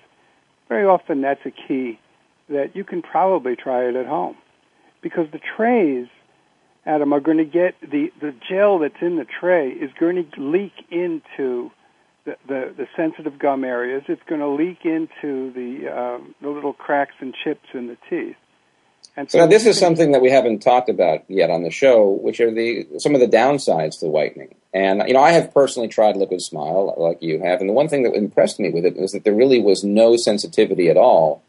[0.69, 1.99] very often that's a key
[2.49, 4.37] that you can probably try it at home,
[5.01, 6.07] because the trays,
[6.85, 10.41] Adam, are going to get the the gel that's in the tray is going to
[10.41, 11.71] leak into
[12.25, 14.03] the, the, the sensitive gum areas.
[14.07, 18.37] It's going to leak into the um, the little cracks and chips in the teeth.
[19.17, 21.71] And so, so now this is something that we haven't talked about yet on the
[21.71, 24.55] show, which are the some of the downsides to whitening.
[24.75, 27.87] And you know, I have personally tried Liquid Smile like you have, and the one
[27.87, 31.41] thing that impressed me with it was that there really was no sensitivity at all.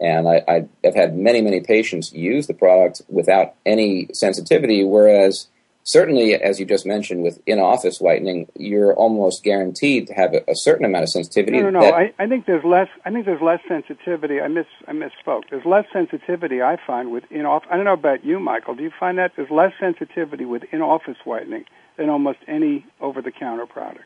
[0.00, 5.48] And I, I have had many, many patients use the product without any sensitivity, whereas
[5.84, 10.54] certainly, as you just mentioned, with in-office whitening, you're almost guaranteed to have a, a
[10.54, 11.60] certain amount of sensitivity.
[11.60, 11.90] No, no, no.
[11.90, 12.88] I, I, think there's less.
[13.04, 14.40] I think there's less sensitivity.
[14.40, 14.66] I miss.
[14.86, 15.44] I misspoke.
[15.50, 16.62] There's less sensitivity.
[16.62, 17.68] I find with in-office.
[17.70, 18.74] I don't know about you, Michael.
[18.74, 21.64] Do you find that there's less sensitivity with in-office whitening
[21.96, 24.04] than almost any over-the-counter product?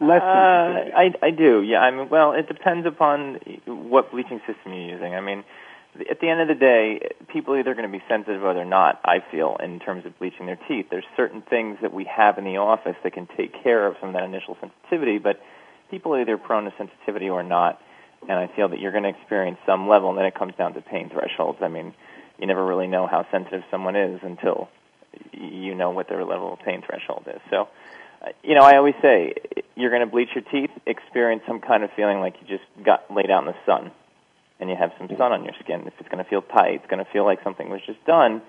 [0.00, 1.62] Less uh, I, I do.
[1.62, 1.78] Yeah.
[1.78, 5.14] I mean, well, it depends upon what bleaching system you're using.
[5.14, 5.44] I mean
[6.10, 8.64] at the end of the day, people are either going to be sensitive or they're
[8.64, 10.86] not, I feel, in terms of bleaching their teeth.
[10.90, 14.08] There's certain things that we have in the office that can take care of some
[14.08, 15.40] of that initial sensitivity, but
[15.90, 17.80] people are either prone to sensitivity or not.
[18.22, 20.74] And I feel that you're going to experience some level, and then it comes down
[20.74, 21.58] to pain thresholds.
[21.62, 21.94] I mean,
[22.38, 24.68] you never really know how sensitive someone is until
[25.32, 27.40] you know what their level of pain threshold is.
[27.50, 27.68] So,
[28.42, 29.34] you know, I always say
[29.76, 33.14] you're going to bleach your teeth, experience some kind of feeling like you just got
[33.14, 33.92] laid out in the sun
[34.64, 35.82] and you have some sun on your skin.
[35.86, 38.40] If it's going to feel tight, it's going to feel like something was just done.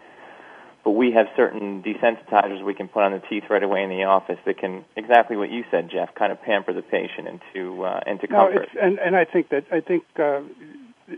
[0.86, 4.04] But we have certain desensitizers we can put on the teeth right away in the
[4.04, 8.00] office that can exactly what you said, Jeff, kind of pamper the patient into uh,
[8.08, 8.70] into no, comfort.
[8.82, 10.42] And and I think that I think uh,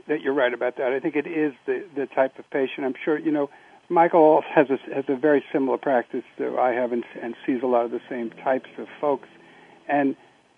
[0.07, 0.93] that you're right about that.
[0.93, 2.85] I think it is the the type of patient.
[2.85, 3.49] I'm sure you know.
[3.89, 7.67] Michael has a, has a very similar practice to I have and, and sees a
[7.67, 9.29] lot of the same types of folks.
[9.87, 10.17] And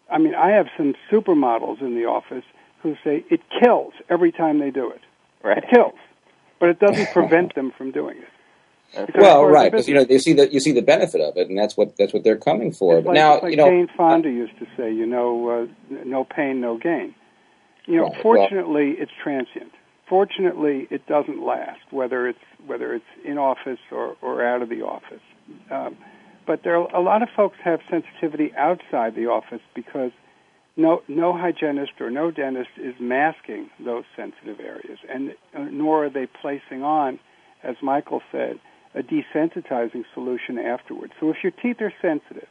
[0.09, 2.43] I mean, I have some supermodels in the office
[2.81, 5.01] who say it kills every time they do it.
[5.43, 5.57] Right.
[5.57, 5.93] It kills,
[6.59, 9.09] but it doesn't prevent them from doing it.
[9.15, 11.57] well, right, because you know you see the you see the benefit of it, and
[11.57, 12.97] that's what that's what they're coming for.
[12.97, 15.95] It's but like, now, like you know, Jane Fonda used to say, you know, uh,
[16.05, 17.13] no pain, no gain.
[17.85, 19.71] You know, right, fortunately, well, it's transient.
[20.07, 24.81] Fortunately, it doesn't last, whether it's whether it's in office or or out of the
[24.81, 25.21] office.
[25.69, 25.95] Um,
[26.47, 30.11] but there are a lot of folks have sensitivity outside the office because
[30.79, 36.09] no no hygienist or no dentist is masking those sensitive areas, and uh, nor are
[36.09, 37.19] they placing on,
[37.63, 38.59] as Michael said,
[38.95, 41.13] a desensitizing solution afterwards.
[41.19, 42.47] So if your teeth are sensitive,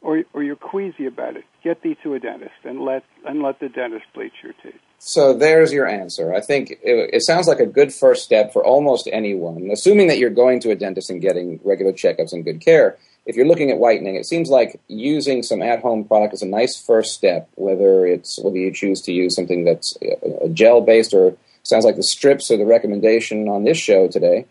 [0.00, 3.60] or or you're queasy about it, get thee to a dentist and let and let
[3.60, 4.80] the dentist bleach your teeth.
[4.98, 6.34] So there's your answer.
[6.34, 10.18] I think it, it, sounds like a good first step for almost anyone, assuming that
[10.18, 13.70] you're going to a dentist and getting regular checkups and good care if you're looking
[13.70, 17.48] at whitening, it seems like using some at-home product is a nice first step.
[17.54, 22.02] Whether it's whether you choose to use something that's uh, gel-based or sounds like the
[22.02, 24.46] strips are the recommendation on this show today.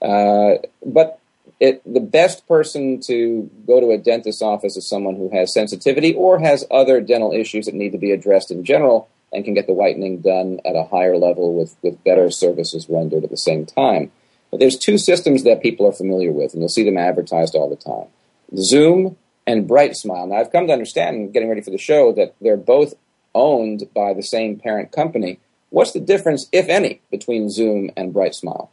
[0.00, 0.54] Uh,
[0.84, 1.20] but
[1.60, 6.14] it, the best person to go to a dentist's office is someone who has sensitivity
[6.14, 9.66] or has other dental issues that need to be addressed in general and can get
[9.66, 13.66] the whitening done at a higher level with, with better services rendered at the same
[13.66, 14.10] time.
[14.54, 17.68] But there's two systems that people are familiar with, and you'll see them advertised all
[17.68, 18.06] the time.
[18.56, 19.16] Zoom
[19.48, 20.28] and BriteSmile.
[20.28, 22.94] Now, I've come to understand, getting ready for the show, that they're both
[23.34, 25.40] owned by the same parent company.
[25.70, 28.68] What's the difference, if any, between Zoom and BriteSmile?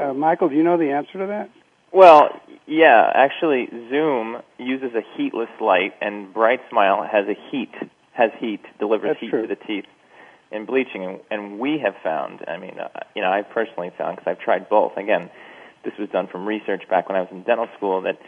[0.00, 1.50] Uh, Michael, do you know the answer to that?
[1.92, 2.30] Well,
[2.66, 3.12] yeah.
[3.14, 7.74] Actually, Zoom uses a heatless light, and Bright Smile has a heat,
[8.12, 9.42] has heat, delivers That's heat true.
[9.42, 9.84] to the teeth
[10.52, 11.20] in bleaching.
[11.30, 14.68] And, we have found, I mean, uh, you know, I personally found because I've tried
[14.68, 14.96] both.
[14.96, 15.30] Again,
[15.84, 18.18] this was done from research back when I was in dental school that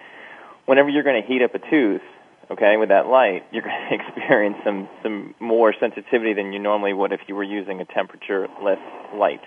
[0.67, 2.03] whenever you're going to heat up a tooth,
[2.51, 6.93] okay, with that light, you're going to experience some some more sensitivity than you normally
[6.93, 8.81] would if you were using a temperature less
[9.15, 9.43] light.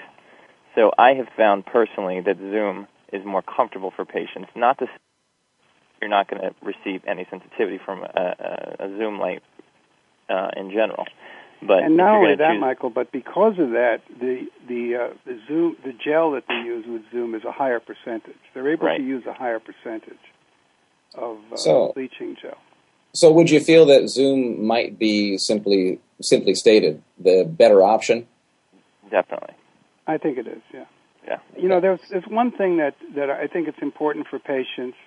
[0.75, 4.49] So I have found personally that Zoom is more comfortable for patients.
[4.55, 4.87] Not to
[6.01, 8.35] you're not going to receive any sensitivity from a,
[8.79, 9.41] a, a Zoom light
[10.29, 11.05] uh, in general.
[11.61, 15.39] But and not only that, choose- Michael, but because of that, the the uh, the
[15.47, 18.35] Zoom the gel that they use with Zoom is a higher percentage.
[18.53, 18.97] They're able Right.
[18.99, 20.19] to use a higher percentage
[21.15, 22.57] of uh, So- bleaching gel.
[23.13, 28.27] So, would you feel that Zoom might be simply simply stated the better option?
[29.09, 29.55] Definitely.
[30.05, 30.61] I think it is.
[30.73, 30.85] Yeah.
[31.25, 31.37] Yeah.
[31.57, 34.97] You know, there's there's one thing that that I think it's important for patients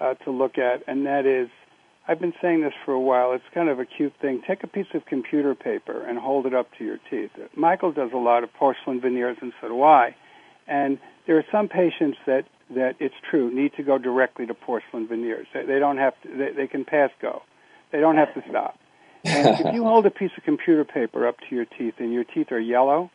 [0.00, 1.48] uh, to look at, and that is,
[2.06, 3.32] I've been saying this for a while.
[3.32, 4.42] It's kind of a cute thing.
[4.46, 7.30] Take a piece of computer paper and hold it up to your teeth.
[7.56, 10.14] Michael does a lot of porcelain veneers, and so do I.
[10.66, 15.06] And there are some patients that that it's true need to go directly to porcelain
[15.06, 15.46] veneers.
[15.52, 16.28] They, they don't have to.
[16.28, 17.42] They, they can pass go.
[17.92, 18.78] They don't have to stop.
[19.24, 22.24] And if you hold a piece of computer paper up to your teeth and your
[22.24, 23.10] teeth are yellow,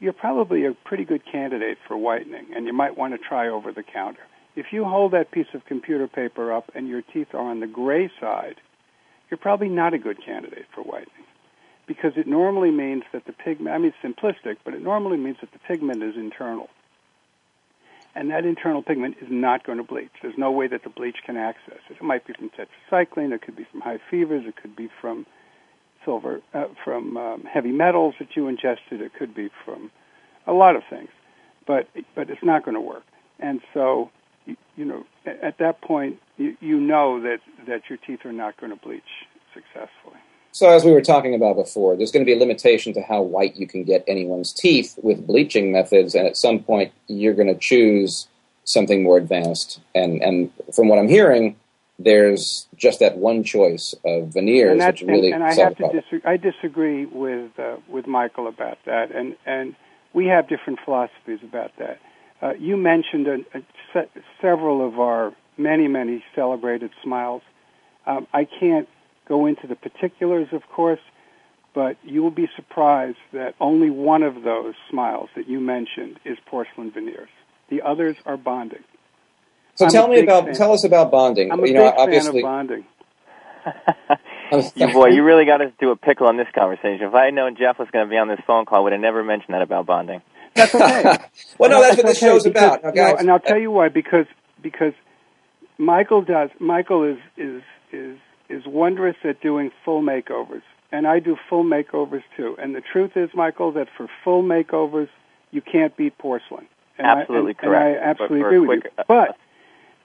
[0.00, 3.72] you're probably a pretty good candidate for whitening, and you might want to try over
[3.72, 4.20] the counter.
[4.58, 7.68] If you hold that piece of computer paper up and your teeth are on the
[7.68, 8.56] gray side,
[9.30, 11.26] you're probably not a good candidate for whitening
[11.86, 15.36] because it normally means that the pigment, I mean, it's simplistic, but it normally means
[15.42, 16.68] that the pigment is internal.
[18.16, 20.10] And that internal pigment is not going to bleach.
[20.22, 21.96] There's no way that the bleach can access it.
[21.96, 25.24] It might be from tetracycline, it could be from high fevers, it could be from
[26.04, 29.92] silver, uh, from um, heavy metals that you ingested, it could be from
[30.48, 31.10] a lot of things.
[31.64, 31.86] But,
[32.16, 33.04] but it's not going to work.
[33.38, 34.10] And so,
[34.48, 38.32] you, you know, at, at that point, you, you know that, that your teeth are
[38.32, 39.02] not going to bleach
[39.54, 40.16] successfully.
[40.52, 43.22] So, as we were talking about before, there's going to be a limitation to how
[43.22, 47.48] white you can get anyone's teeth with bleaching methods, and at some point, you're going
[47.48, 48.26] to choose
[48.64, 49.80] something more advanced.
[49.94, 51.56] And, and from what I'm hearing,
[51.98, 55.90] there's just that one choice of veneers and, which really and, and I have to
[55.92, 56.20] disagree.
[56.24, 59.74] I disagree with uh, with Michael about that, and and
[60.12, 61.98] we have different philosophies about that.
[62.40, 63.62] Uh, you mentioned a, a
[63.92, 67.42] se- several of our many many celebrated smiles.
[68.06, 68.88] Um, I can't
[69.26, 71.00] go into the particulars, of course,
[71.74, 76.38] but you will be surprised that only one of those smiles that you mentioned is
[76.46, 77.28] porcelain veneers.
[77.70, 78.84] The others are bonding.
[79.74, 80.54] So I'm tell me about fan.
[80.54, 81.52] tell us about bonding.
[81.52, 82.86] I'm a you know, big obviously, fan of bonding.
[84.76, 87.06] You boy, you really got us to a pickle on this conversation.
[87.06, 88.92] If I had known Jeff was going to be on this phone call, I would
[88.92, 90.22] have never mentioned that about bonding.
[90.58, 91.16] That's okay.
[91.58, 92.94] well, no, that's what this okay, show's because- about.
[92.94, 93.88] Now, no, and I'll tell you why.
[93.88, 94.26] Because
[94.62, 94.92] because
[95.78, 96.50] Michael does.
[96.58, 102.22] Michael is is is is wondrous at doing full makeovers, and I do full makeovers
[102.36, 102.56] too.
[102.60, 105.08] And the truth is, Michael, that for full makeovers,
[105.50, 106.66] you can't beat porcelain.
[106.98, 109.04] And I- Absolutely and- and I absolutely agree a with quick- you.
[109.08, 109.36] But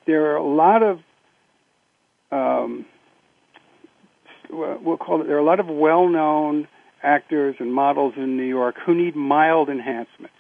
[0.05, 0.99] there are a lot of
[2.31, 2.85] um,
[4.49, 5.27] well, we'll call it.
[5.27, 6.67] There are a lot of well-known
[7.01, 10.33] actors and models in New York who need mild enhancements.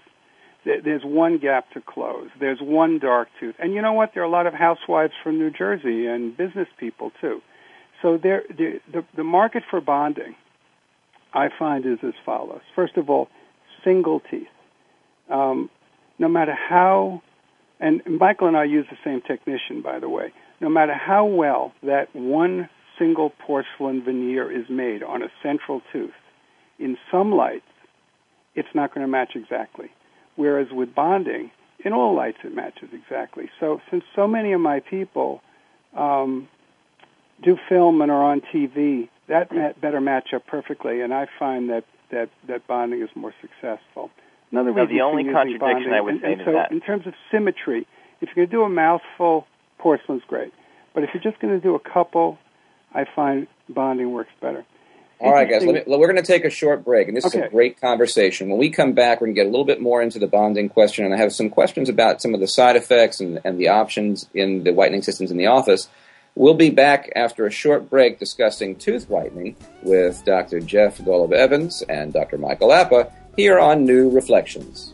[0.65, 2.29] There- There's one gap to close.
[2.39, 4.13] There's one dark tooth, and you know what?
[4.13, 7.41] There are a lot of housewives from New Jersey and business people too.
[8.01, 10.35] So there, the, the the market for bonding,
[11.33, 12.61] I find, is as follows.
[12.75, 13.29] First of all,
[13.83, 14.47] single teeth.
[15.29, 15.69] Um,
[16.19, 17.21] no matter how,
[17.79, 20.33] and Michael and I use the same technician, by the way.
[20.61, 26.13] No matter how well that one single porcelain veneer is made on a central tooth,
[26.79, 27.65] in some lights,
[28.55, 29.89] it's not going to match exactly.
[30.35, 31.51] Whereas with bonding,
[31.83, 33.49] in all lights, it matches exactly.
[33.59, 35.41] So since so many of my people
[35.95, 36.47] um,
[37.41, 41.85] do film and are on TV, that better match up perfectly, and I find that,
[42.11, 44.09] that, that bonding is more successful.
[44.51, 46.81] Another No, reason the only contradiction bonding, I would and, say and so that- in
[46.81, 47.87] terms of symmetry,
[48.21, 50.53] if you're going to do a mouthful, porcelain's great.
[50.93, 52.37] But if you're just going to do a couple,
[52.93, 54.63] I find bonding works better.
[55.19, 57.33] All right, guys, let me, we're going to take a short break, and this is
[57.35, 58.49] a great conversation.
[58.49, 60.67] When we come back, we're going to get a little bit more into the bonding
[60.67, 63.69] question, and I have some questions about some of the side effects and, and the
[63.69, 65.87] options in the whitening systems in the office.
[66.35, 70.59] We'll be back after a short break discussing tooth whitening with Dr.
[70.59, 72.37] Jeff Golub Evans and Dr.
[72.37, 74.93] Michael Apa here on New Reflections.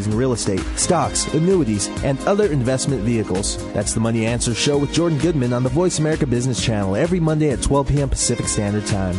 [0.07, 3.57] in real estate, stocks, annuities, and other investment vehicles.
[3.73, 7.19] That's the Money Answer Show with Jordan Goodman on the Voice America Business Channel every
[7.19, 8.09] Monday at 12 p.m.
[8.09, 9.15] Pacific Standard Time.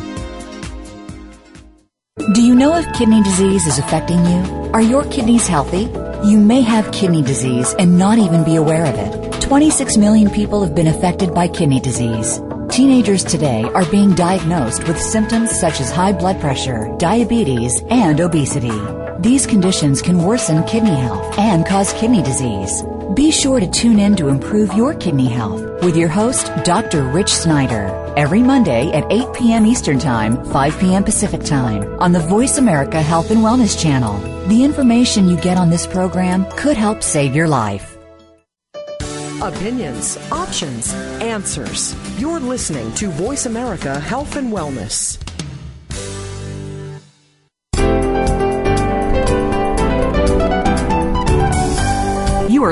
[2.35, 4.71] Do you know if kidney disease is affecting you?
[4.73, 5.89] Are your kidneys healthy?
[6.29, 9.43] You may have kidney disease and not even be aware of it.
[9.43, 12.41] 26 million people have been affected by kidney disease.
[12.71, 19.02] Teenagers today are being diagnosed with symptoms such as high blood pressure, diabetes, and obesity.
[19.23, 22.83] These conditions can worsen kidney health and cause kidney disease.
[23.15, 27.05] Be sure to tune in to improve your kidney health with your host, Dr.
[27.05, 29.65] Rich Snyder, every Monday at 8 p.m.
[29.65, 31.05] Eastern Time, 5 p.m.
[31.05, 34.19] Pacific Time on the Voice America Health and Wellness Channel.
[34.49, 37.97] The information you get on this program could help save your life.
[39.41, 40.93] Opinions, options,
[41.23, 41.95] answers.
[42.19, 45.17] You're listening to Voice America Health and Wellness.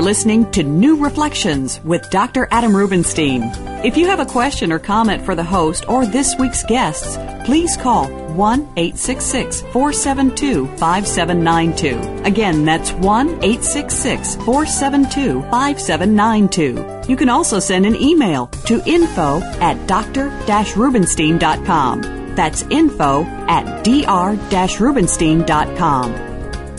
[0.01, 2.49] Are listening to New Reflections with Dr.
[2.51, 3.43] Adam Rubinstein.
[3.85, 7.77] If you have a question or comment for the host or this week's guests, please
[7.77, 12.23] call 1 866 472 5792.
[12.25, 17.11] Again, that's 1 866 472 5792.
[17.11, 22.35] You can also send an email to info at dr rubinstein.com.
[22.35, 26.13] That's info at dr rubinstein.com.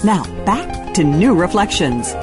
[0.04, 2.16] Now, back to New Reflections.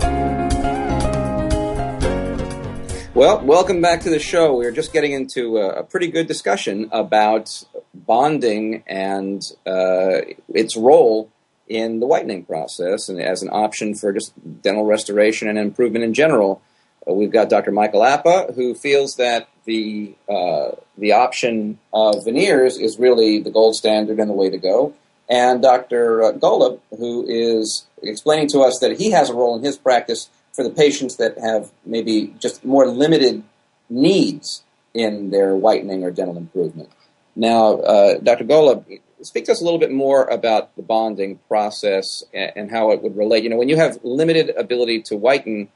[3.18, 4.54] Well, welcome back to the show.
[4.54, 10.20] We are just getting into a, pretty good discussion about bonding and uh,
[10.54, 11.28] its role
[11.66, 16.14] in the whitening process and as an option for just dental restoration and improvement in
[16.14, 16.62] general.
[17.08, 17.72] Uh, we've got Dr.
[17.72, 23.74] Michael Apa, who feels that the uh, the option of veneers is really the gold
[23.74, 24.94] standard and the way to go,
[25.28, 26.18] and Dr.
[26.38, 30.64] Golub, who is explaining to us that he has a role in his practice for
[30.64, 33.44] the patients that have maybe just more limited
[33.88, 36.90] needs in their whitening or dental improvement.
[37.36, 38.42] Now, uh, Dr.
[38.42, 38.84] Golub,
[39.22, 43.04] speak to us a little bit more about the bonding process and, and, how it
[43.04, 43.44] would relate.
[43.44, 45.68] You know, when you have limited ability to whiten,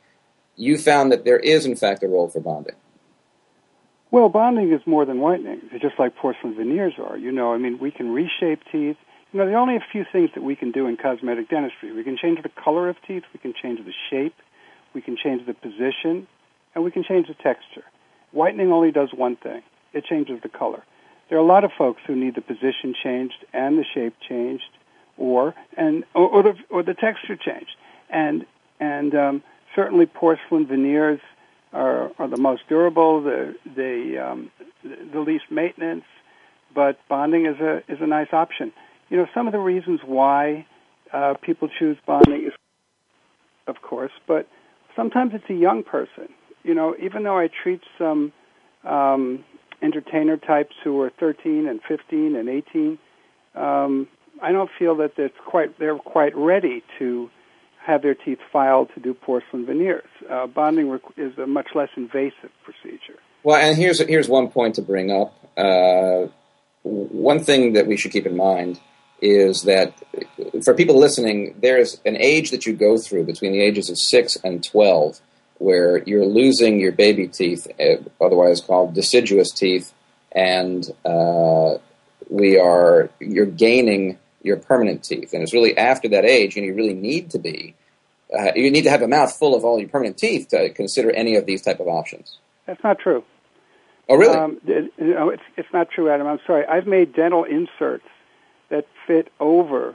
[0.56, 2.74] you found that there is, in fact, a role for bonding.
[4.10, 5.60] Well, bonding is more than whitening.
[5.70, 7.16] It's just like porcelain veneers are.
[7.16, 8.96] You know, I mean, we can reshape teeth.
[9.32, 11.92] You know, there are only a few things that we can do in cosmetic dentistry.
[11.92, 13.22] We can change the color of teeth.
[13.32, 14.34] We can change the shape
[14.94, 16.26] we can change the position,
[16.74, 17.84] and we can change the texture.
[18.32, 19.62] Whitening only does one thing
[19.92, 20.82] it changes the color.
[21.28, 24.70] There are a lot of folks who need the position changed and the shape changed,
[25.16, 27.76] or and or, or the or the texture changed.
[28.10, 28.44] And
[28.80, 29.42] and um,
[29.74, 31.20] certainly porcelain veneers
[31.72, 34.50] are, are the most durable, the the um,
[34.82, 36.04] the least maintenance,
[36.74, 38.72] but bonding is a is a nice option.
[39.08, 40.66] You know, some of the reasons why
[41.12, 42.52] uh, people choose bonding is,
[43.66, 44.48] of course, but
[44.96, 46.28] sometimes it's a young person.
[46.62, 48.32] You know, even though I treat some
[48.84, 49.44] um,
[49.82, 52.98] entertainer types who are 13 and 15 and 18,
[53.54, 54.08] um,
[54.42, 57.30] I don't feel that it's quite they're quite ready to
[57.84, 60.08] have their teeth filed to do porcelain veneers.
[60.30, 63.18] Uh, bonding is a much less invasive procedure.
[63.42, 65.34] Well, and here's here's one point to bring up.
[65.56, 66.28] Uh,
[66.82, 68.80] one thing that we should keep in mind
[69.22, 69.94] is that
[70.64, 74.36] for people listening, there's an age that you go through between the ages of 6
[74.44, 75.20] and 12
[75.58, 79.94] where you're losing your baby teeth, eh, otherwise called deciduous teeth,
[80.32, 81.74] and uh,
[82.28, 85.32] we are you're gaining your permanent teeth.
[85.32, 87.76] And it's really after that age, and you really need to be,
[88.36, 91.12] uh, you need to have a mouth full of all your permanent teeth to consider
[91.12, 92.38] any of these type of options.
[92.66, 93.22] That's not true.
[94.08, 94.36] Oh, really?
[94.36, 96.26] Um, it, you it's, it's not true, Adam.
[96.26, 96.66] I'm sorry.
[96.66, 98.04] I've made dental inserts
[98.72, 99.94] that fit over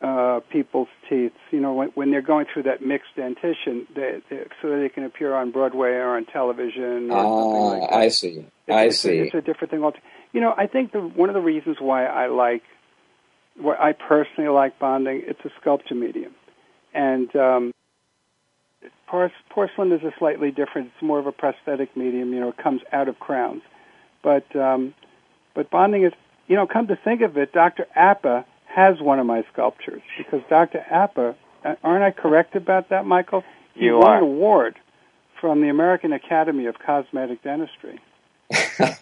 [0.00, 1.32] uh, people's teeth.
[1.50, 5.04] You know, when, when they're going through that mixed dentition, they, they, so they can
[5.04, 7.10] appear on Broadway or on television.
[7.10, 8.46] Or ah, like I see.
[8.66, 9.18] It's, I see.
[9.18, 10.06] It's a different thing altogether.
[10.32, 12.62] You know, I think the, one of the reasons why I like,
[13.56, 16.32] why I personally like bonding, it's a sculpture medium,
[16.94, 17.74] and um,
[19.08, 20.92] porcelain is a slightly different.
[20.94, 22.32] It's more of a prosthetic medium.
[22.32, 23.62] You know, it comes out of crowns,
[24.22, 24.94] but um,
[25.52, 26.12] but bonding is
[26.50, 27.86] you know, come to think of it, Dr.
[27.94, 30.84] Apa has one of my sculptures because Dr.
[30.90, 33.44] Apa uh, aren't I correct about that, Michael?
[33.74, 34.16] He You won are.
[34.16, 34.76] an award
[35.40, 38.00] from the American Academy of Cosmetic Dentistry.
[38.50, 38.94] uh,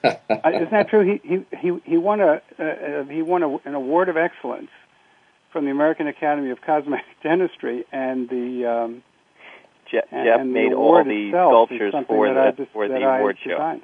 [0.52, 1.00] isn't that true?
[1.00, 4.68] He he he he won a uh, uh, he won a, an award of excellence
[5.50, 9.02] from the American Academy of Cosmetic Dentistry, and the um,
[9.90, 12.34] Je- and, Jeff and made the all award the itself is sculptures something for that
[12.34, 13.50] the I just, for that the I award show.
[13.52, 13.82] designed.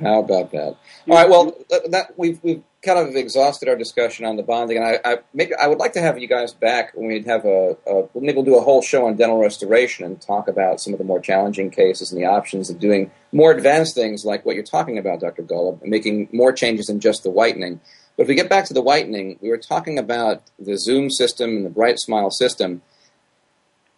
[0.00, 0.76] How about that?
[1.06, 1.28] All right.
[1.28, 5.00] Well, that, that we've we've kind of exhausted our discussion on the bonding, and I,
[5.04, 8.08] I maybe I would like to have you guys back when we have a, a
[8.14, 11.04] maybe we'll do a whole show on dental restoration and talk about some of the
[11.04, 14.98] more challenging cases and the options of doing more advanced things like what you're talking
[14.98, 15.42] about, Dr.
[15.42, 17.80] Golub, and making more changes than just the whitening.
[18.16, 21.50] But if we get back to the whitening, we were talking about the Zoom system
[21.50, 22.82] and the BriteSmile system.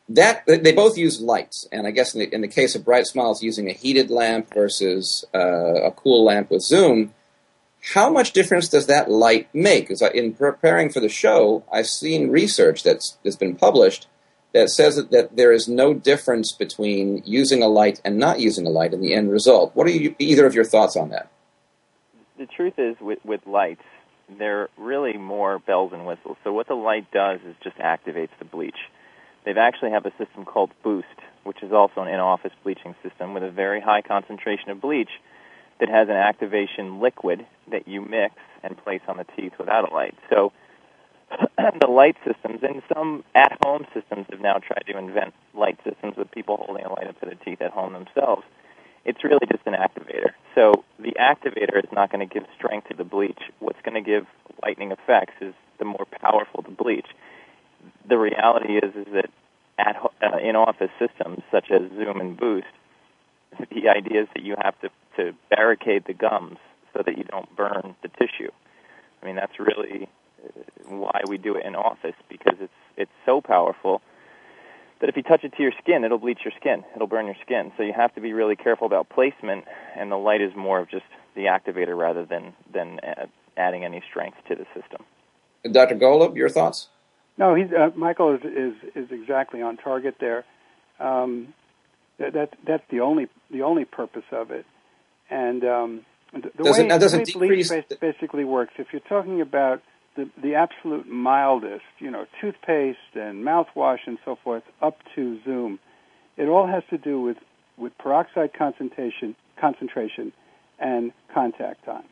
[0.08, 3.32] That they both use lights, and I guess in the, in the case of BriteSmile,
[3.32, 7.12] it's using a heated lamp versus uh, a cool lamp with Zoom.
[7.94, 9.84] How much difference does that light make?
[9.84, 14.08] Because uh, in preparing for the show, I've seen research that's that's been published
[14.52, 18.66] that says that, that there is no difference between using a light and not using
[18.66, 19.70] a light in the end result.
[19.74, 21.30] What are you, either of your thoughts on that?
[22.38, 23.82] the truth is with with lights
[24.38, 28.44] they're really more bells and whistles so what the light does is just activates the
[28.44, 28.78] bleach
[29.44, 31.06] they've actually have a system called boost
[31.44, 35.10] which is also an in-office bleaching system with a very high concentration of bleach
[35.80, 39.94] that has an activation liquid that you mix and place on the teeth without a
[39.94, 40.52] light so
[41.80, 46.30] the light systems and some at-home systems have now tried to invent light systems with
[46.30, 48.44] people holding a light up to their teeth at home themselves
[49.06, 50.32] it's really just an activator.
[50.54, 53.38] So the activator is not going to give strength to the bleach.
[53.60, 54.26] What's going to give
[54.58, 57.06] whitening effects is the more powerful the bleach.
[58.08, 59.30] The reality is is that
[59.78, 62.66] at uh, in-office systems such as Zoom and Boost,
[63.70, 66.58] the idea is that you have to to barricade the gums
[66.94, 68.50] so that you don't burn the tissue.
[69.22, 70.08] I mean that's really
[70.44, 74.00] uh, why we do it in office because it's it's so powerful
[75.00, 76.82] that if you touch it to your skin, it'll bleach your skin.
[76.94, 77.70] It'll burn your skin.
[77.76, 79.64] So you have to be really careful about placement,
[79.94, 81.04] and the light is more of just
[81.34, 85.04] the activator rather than than uh, adding any strength to the system.
[85.70, 85.96] Dr.
[85.96, 86.88] Golub, your thoughts?
[87.38, 90.44] No, he's uh, Michael is, is is exactly on target there.
[90.98, 91.54] Um,
[92.18, 94.64] that, that that's the only the only purpose of it,
[95.30, 96.00] and um,
[96.32, 98.74] the, the Does it- way, the way bleach bas- basically works.
[98.78, 99.82] If you're talking about
[100.16, 105.78] the the absolute mildest, you know, toothpaste and mouthwash and so forth, up to Zoom,
[106.36, 107.36] it all has to do with
[107.76, 110.32] with peroxide concentration concentration
[110.78, 112.04] and contact time.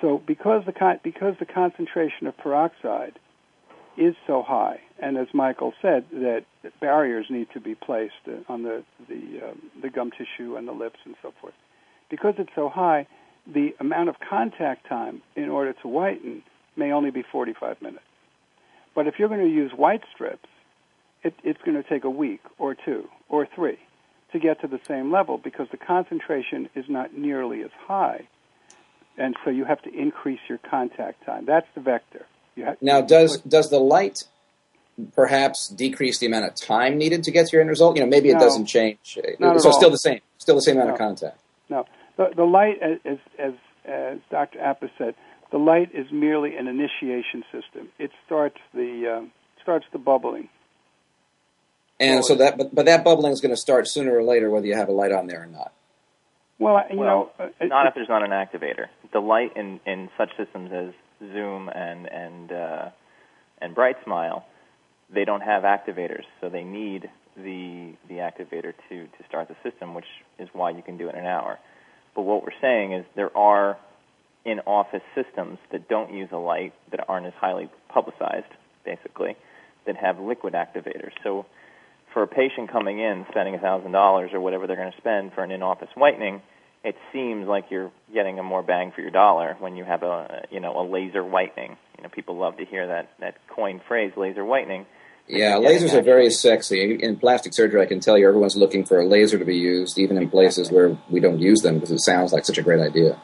[0.00, 3.18] So because the con- because the concentration of peroxide
[3.96, 6.44] is so high, and as Michael said, that
[6.80, 8.14] barriers need to be placed
[8.48, 11.54] on the the um, the gum tissue and the lips and so forth.
[12.10, 13.06] Because it's so high,
[13.46, 16.42] the amount of contact time in order to whiten
[16.76, 18.04] may only be 45 minutes.
[18.94, 20.48] But if you're going to use white strips,
[21.22, 23.78] it, it's going to take a week or two or three
[24.32, 28.26] to get to the same level because the concentration is not nearly as high,
[29.16, 31.44] and so you have to increase your contact time.
[31.46, 32.26] That's the vector.
[32.80, 34.24] Now, does does the light
[35.14, 37.96] perhaps decrease the amount of time needed to get to your end result?
[37.96, 38.40] You know, maybe it No.
[38.40, 38.98] doesn't change.
[39.04, 39.72] So all.
[39.72, 41.38] still the same, still the same amount of contact.
[41.68, 41.84] No,
[42.16, 43.52] the, the light, as, as, as,
[43.84, 44.60] as Dr.
[44.60, 45.14] Apa said,
[45.50, 47.88] the light is merely an initiation system.
[47.98, 50.48] It starts the um, starts the bubbling.
[52.00, 54.66] And so that, but, but that bubbling is going to start sooner or later, whether
[54.66, 55.72] you have a light on there or not.
[56.58, 58.86] Well, you well, know, uh, not it- if there's not an activator.
[59.12, 60.92] The light in in such systems as
[61.32, 62.90] Zoom and and uh,
[63.60, 64.42] and BriteSmile,
[65.12, 69.94] they don't have activators, so they need the the activator to to start the system,
[69.94, 70.06] which
[70.38, 71.58] is why you can do it in an hour.
[72.14, 73.78] But what we're saying is there are
[74.44, 78.52] in office systems that don't use a light that aren't as highly publicized,
[78.84, 79.36] basically,
[79.86, 81.12] that have liquid activators.
[81.22, 81.46] So
[82.12, 85.42] for a patient coming in spending thousand dollars or whatever they're going to spend for
[85.42, 86.42] an in-office whitening,
[86.84, 90.44] it seems like you're getting a more bang for your dollar when you have a
[90.50, 91.76] you know a laser whitening.
[91.96, 94.86] You know, people love to hear that that coined phrase, laser whitening.
[95.26, 97.02] Yeah, You're lasers are very sexy.
[97.02, 99.98] In plastic surgery, I can tell you everyone's looking for a laser to be used,
[99.98, 102.80] even in places where we don't use them because it sounds like such a great
[102.80, 103.18] idea.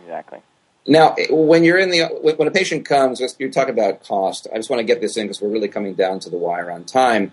[0.00, 0.40] Exactly.
[0.86, 4.46] Now, when you're in the when when a patient comes, you talk about cost.
[4.52, 6.70] I just want to get this in because we're really coming down to the wire
[6.70, 7.32] on time.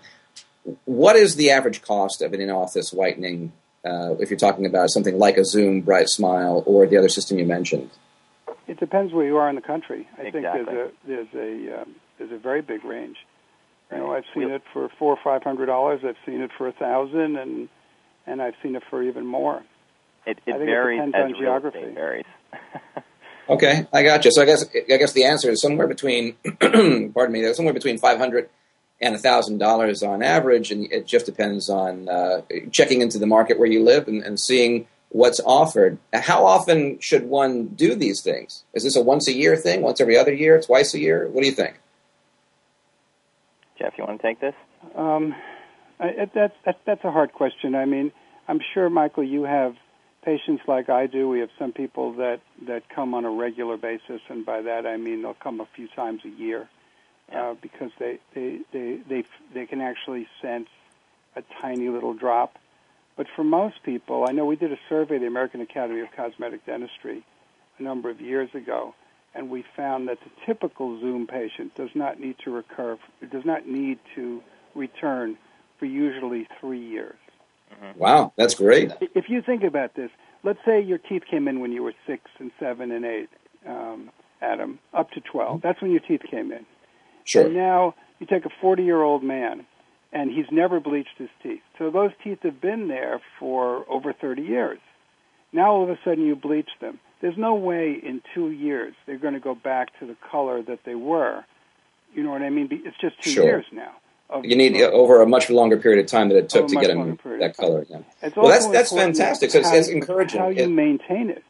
[0.84, 3.52] What is the average cost of an in-office whitening?
[3.84, 7.46] Uh, if you're talking about something like a Zoom, BriteSmile, or the other system you
[7.46, 7.90] mentioned.
[8.66, 10.08] it depends where you are in the country.
[10.18, 13.16] I think there's a there's a um, there's a very big range.
[13.92, 16.00] You know, I've seen it for four or five hundred dollars.
[16.04, 17.68] I've seen it for a thousand, and
[18.26, 19.62] and I've seen it for even more.
[20.26, 21.78] It, I it think it varies depends as on real geography.
[21.78, 22.26] estate varies.
[23.50, 24.30] Okay, I got you.
[24.30, 28.18] So I guess I guess the answer is somewhere between, pardon me, somewhere between five
[28.18, 28.50] hundred
[29.00, 33.58] and a $1,000 on average, and it just depends on uh, checking into the market
[33.58, 35.98] where you live and, and seeing what's offered.
[36.12, 38.64] How often should one do these things?
[38.74, 41.28] Is this a once a year thing, once every other year, twice a year?
[41.28, 41.78] What do you think?
[43.78, 44.54] Jeff, you want to take this?
[44.94, 45.34] Um,
[46.00, 47.74] I, that, that, that's a hard question.
[47.74, 48.12] I mean,
[48.46, 49.76] I'm sure, Michael, you have
[50.24, 51.28] patients like I do.
[51.28, 54.96] We have some people that, that come on a regular basis, and by that I
[54.96, 56.68] mean they'll come a few times a year
[57.32, 59.24] uh, because they, they, they, they,
[59.54, 60.68] they can actually sense
[61.36, 62.58] a tiny little drop.
[63.16, 66.64] But for most people, I know we did a survey, the American Academy of Cosmetic
[66.66, 67.24] Dentistry,
[67.78, 68.94] a number of years ago,
[69.38, 72.98] and we found that the typical Zoom patient does not need to recur,
[73.30, 74.42] does not need to
[74.74, 75.38] return
[75.78, 77.16] for usually three years.
[77.72, 77.98] Mm-hmm.
[77.98, 78.92] Wow, that's great.
[79.14, 80.10] If you think about this,
[80.42, 83.28] let's say your teeth came in when you were six and seven and eight,
[83.64, 84.10] um,
[84.42, 85.60] Adam, up to 12.
[85.62, 86.66] That's when your teeth came in.
[87.24, 87.46] Sure.
[87.46, 89.66] And now you take a 40 year old man
[90.12, 91.62] and he's never bleached his teeth.
[91.78, 94.78] So those teeth have been there for over 30 years.
[95.52, 96.98] Now all of a sudden you bleach them.
[97.20, 100.80] There's no way in two years they're going to go back to the color that
[100.84, 101.44] they were.
[102.14, 102.68] You know what I mean?
[102.70, 103.44] It's just two sure.
[103.44, 103.92] years now.
[104.42, 107.18] You need over a much longer period of time than it took to get them
[107.40, 107.86] that color.
[107.88, 108.00] Yeah.
[108.36, 109.50] Well, that's that's fantastic.
[109.50, 110.40] So it's, it's encouraging.
[110.40, 111.42] How you it, maintain it.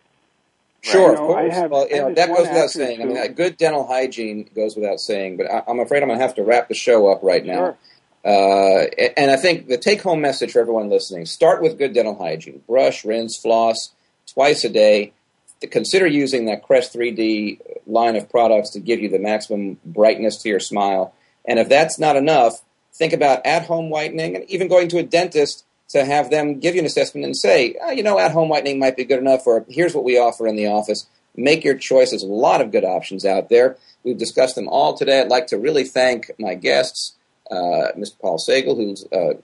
[0.81, 1.12] Sure, right.
[1.12, 1.55] of course.
[1.55, 3.03] Have, well, you know, that goes without saying.
[3.03, 5.39] I mean, good dental hygiene goes without saying.
[5.39, 7.55] But I, am afraid I'm going to have to wrap the show up right now.
[7.55, 7.77] Sure.
[8.25, 12.62] Uh, and I think the take-home message for everyone listening: start with good dental hygiene.
[12.69, 13.91] Brush, rinse, floss
[14.33, 15.12] twice a day.
[15.61, 20.49] Consider using that Crest 3D line of products to give you the maximum brightness to
[20.49, 21.15] your smile.
[21.47, 25.65] And if that's not enough, think about at-home whitening and even going to a dentist
[25.89, 28.97] to have them give you an assessment and say, oh, you know, at-home whitening might
[28.97, 31.07] be good enough, or here's what we offer in the office.
[31.35, 32.11] Make your choice.
[32.11, 33.77] There's a lot of good options out there.
[34.05, 35.21] We've discussed them all today.
[35.21, 37.15] I'd like to really thank my guests,
[37.51, 38.19] uh, Mr.
[38.21, 39.35] Paul Sagel, who's uh,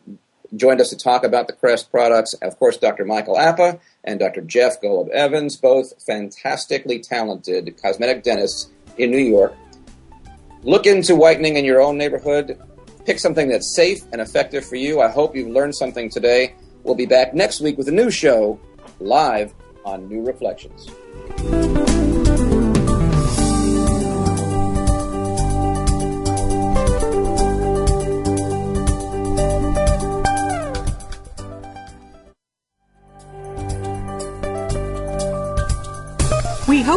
[0.57, 2.35] joined us to talk about the Crest products.
[2.35, 3.05] Of course, Dr.
[3.05, 4.43] Michael Apa and Dr.
[4.43, 9.55] Jeff Golub Evans, both fantastically talented cosmetic dentists in New York.
[10.63, 12.59] Look into whitening in your own neighborhood.
[13.05, 15.01] Pick something that's safe and effective for you.
[15.01, 16.55] I hope you've learned something today.
[16.85, 18.59] We'll be back next week with a new show
[18.99, 19.53] live
[19.85, 20.89] on New Reflections.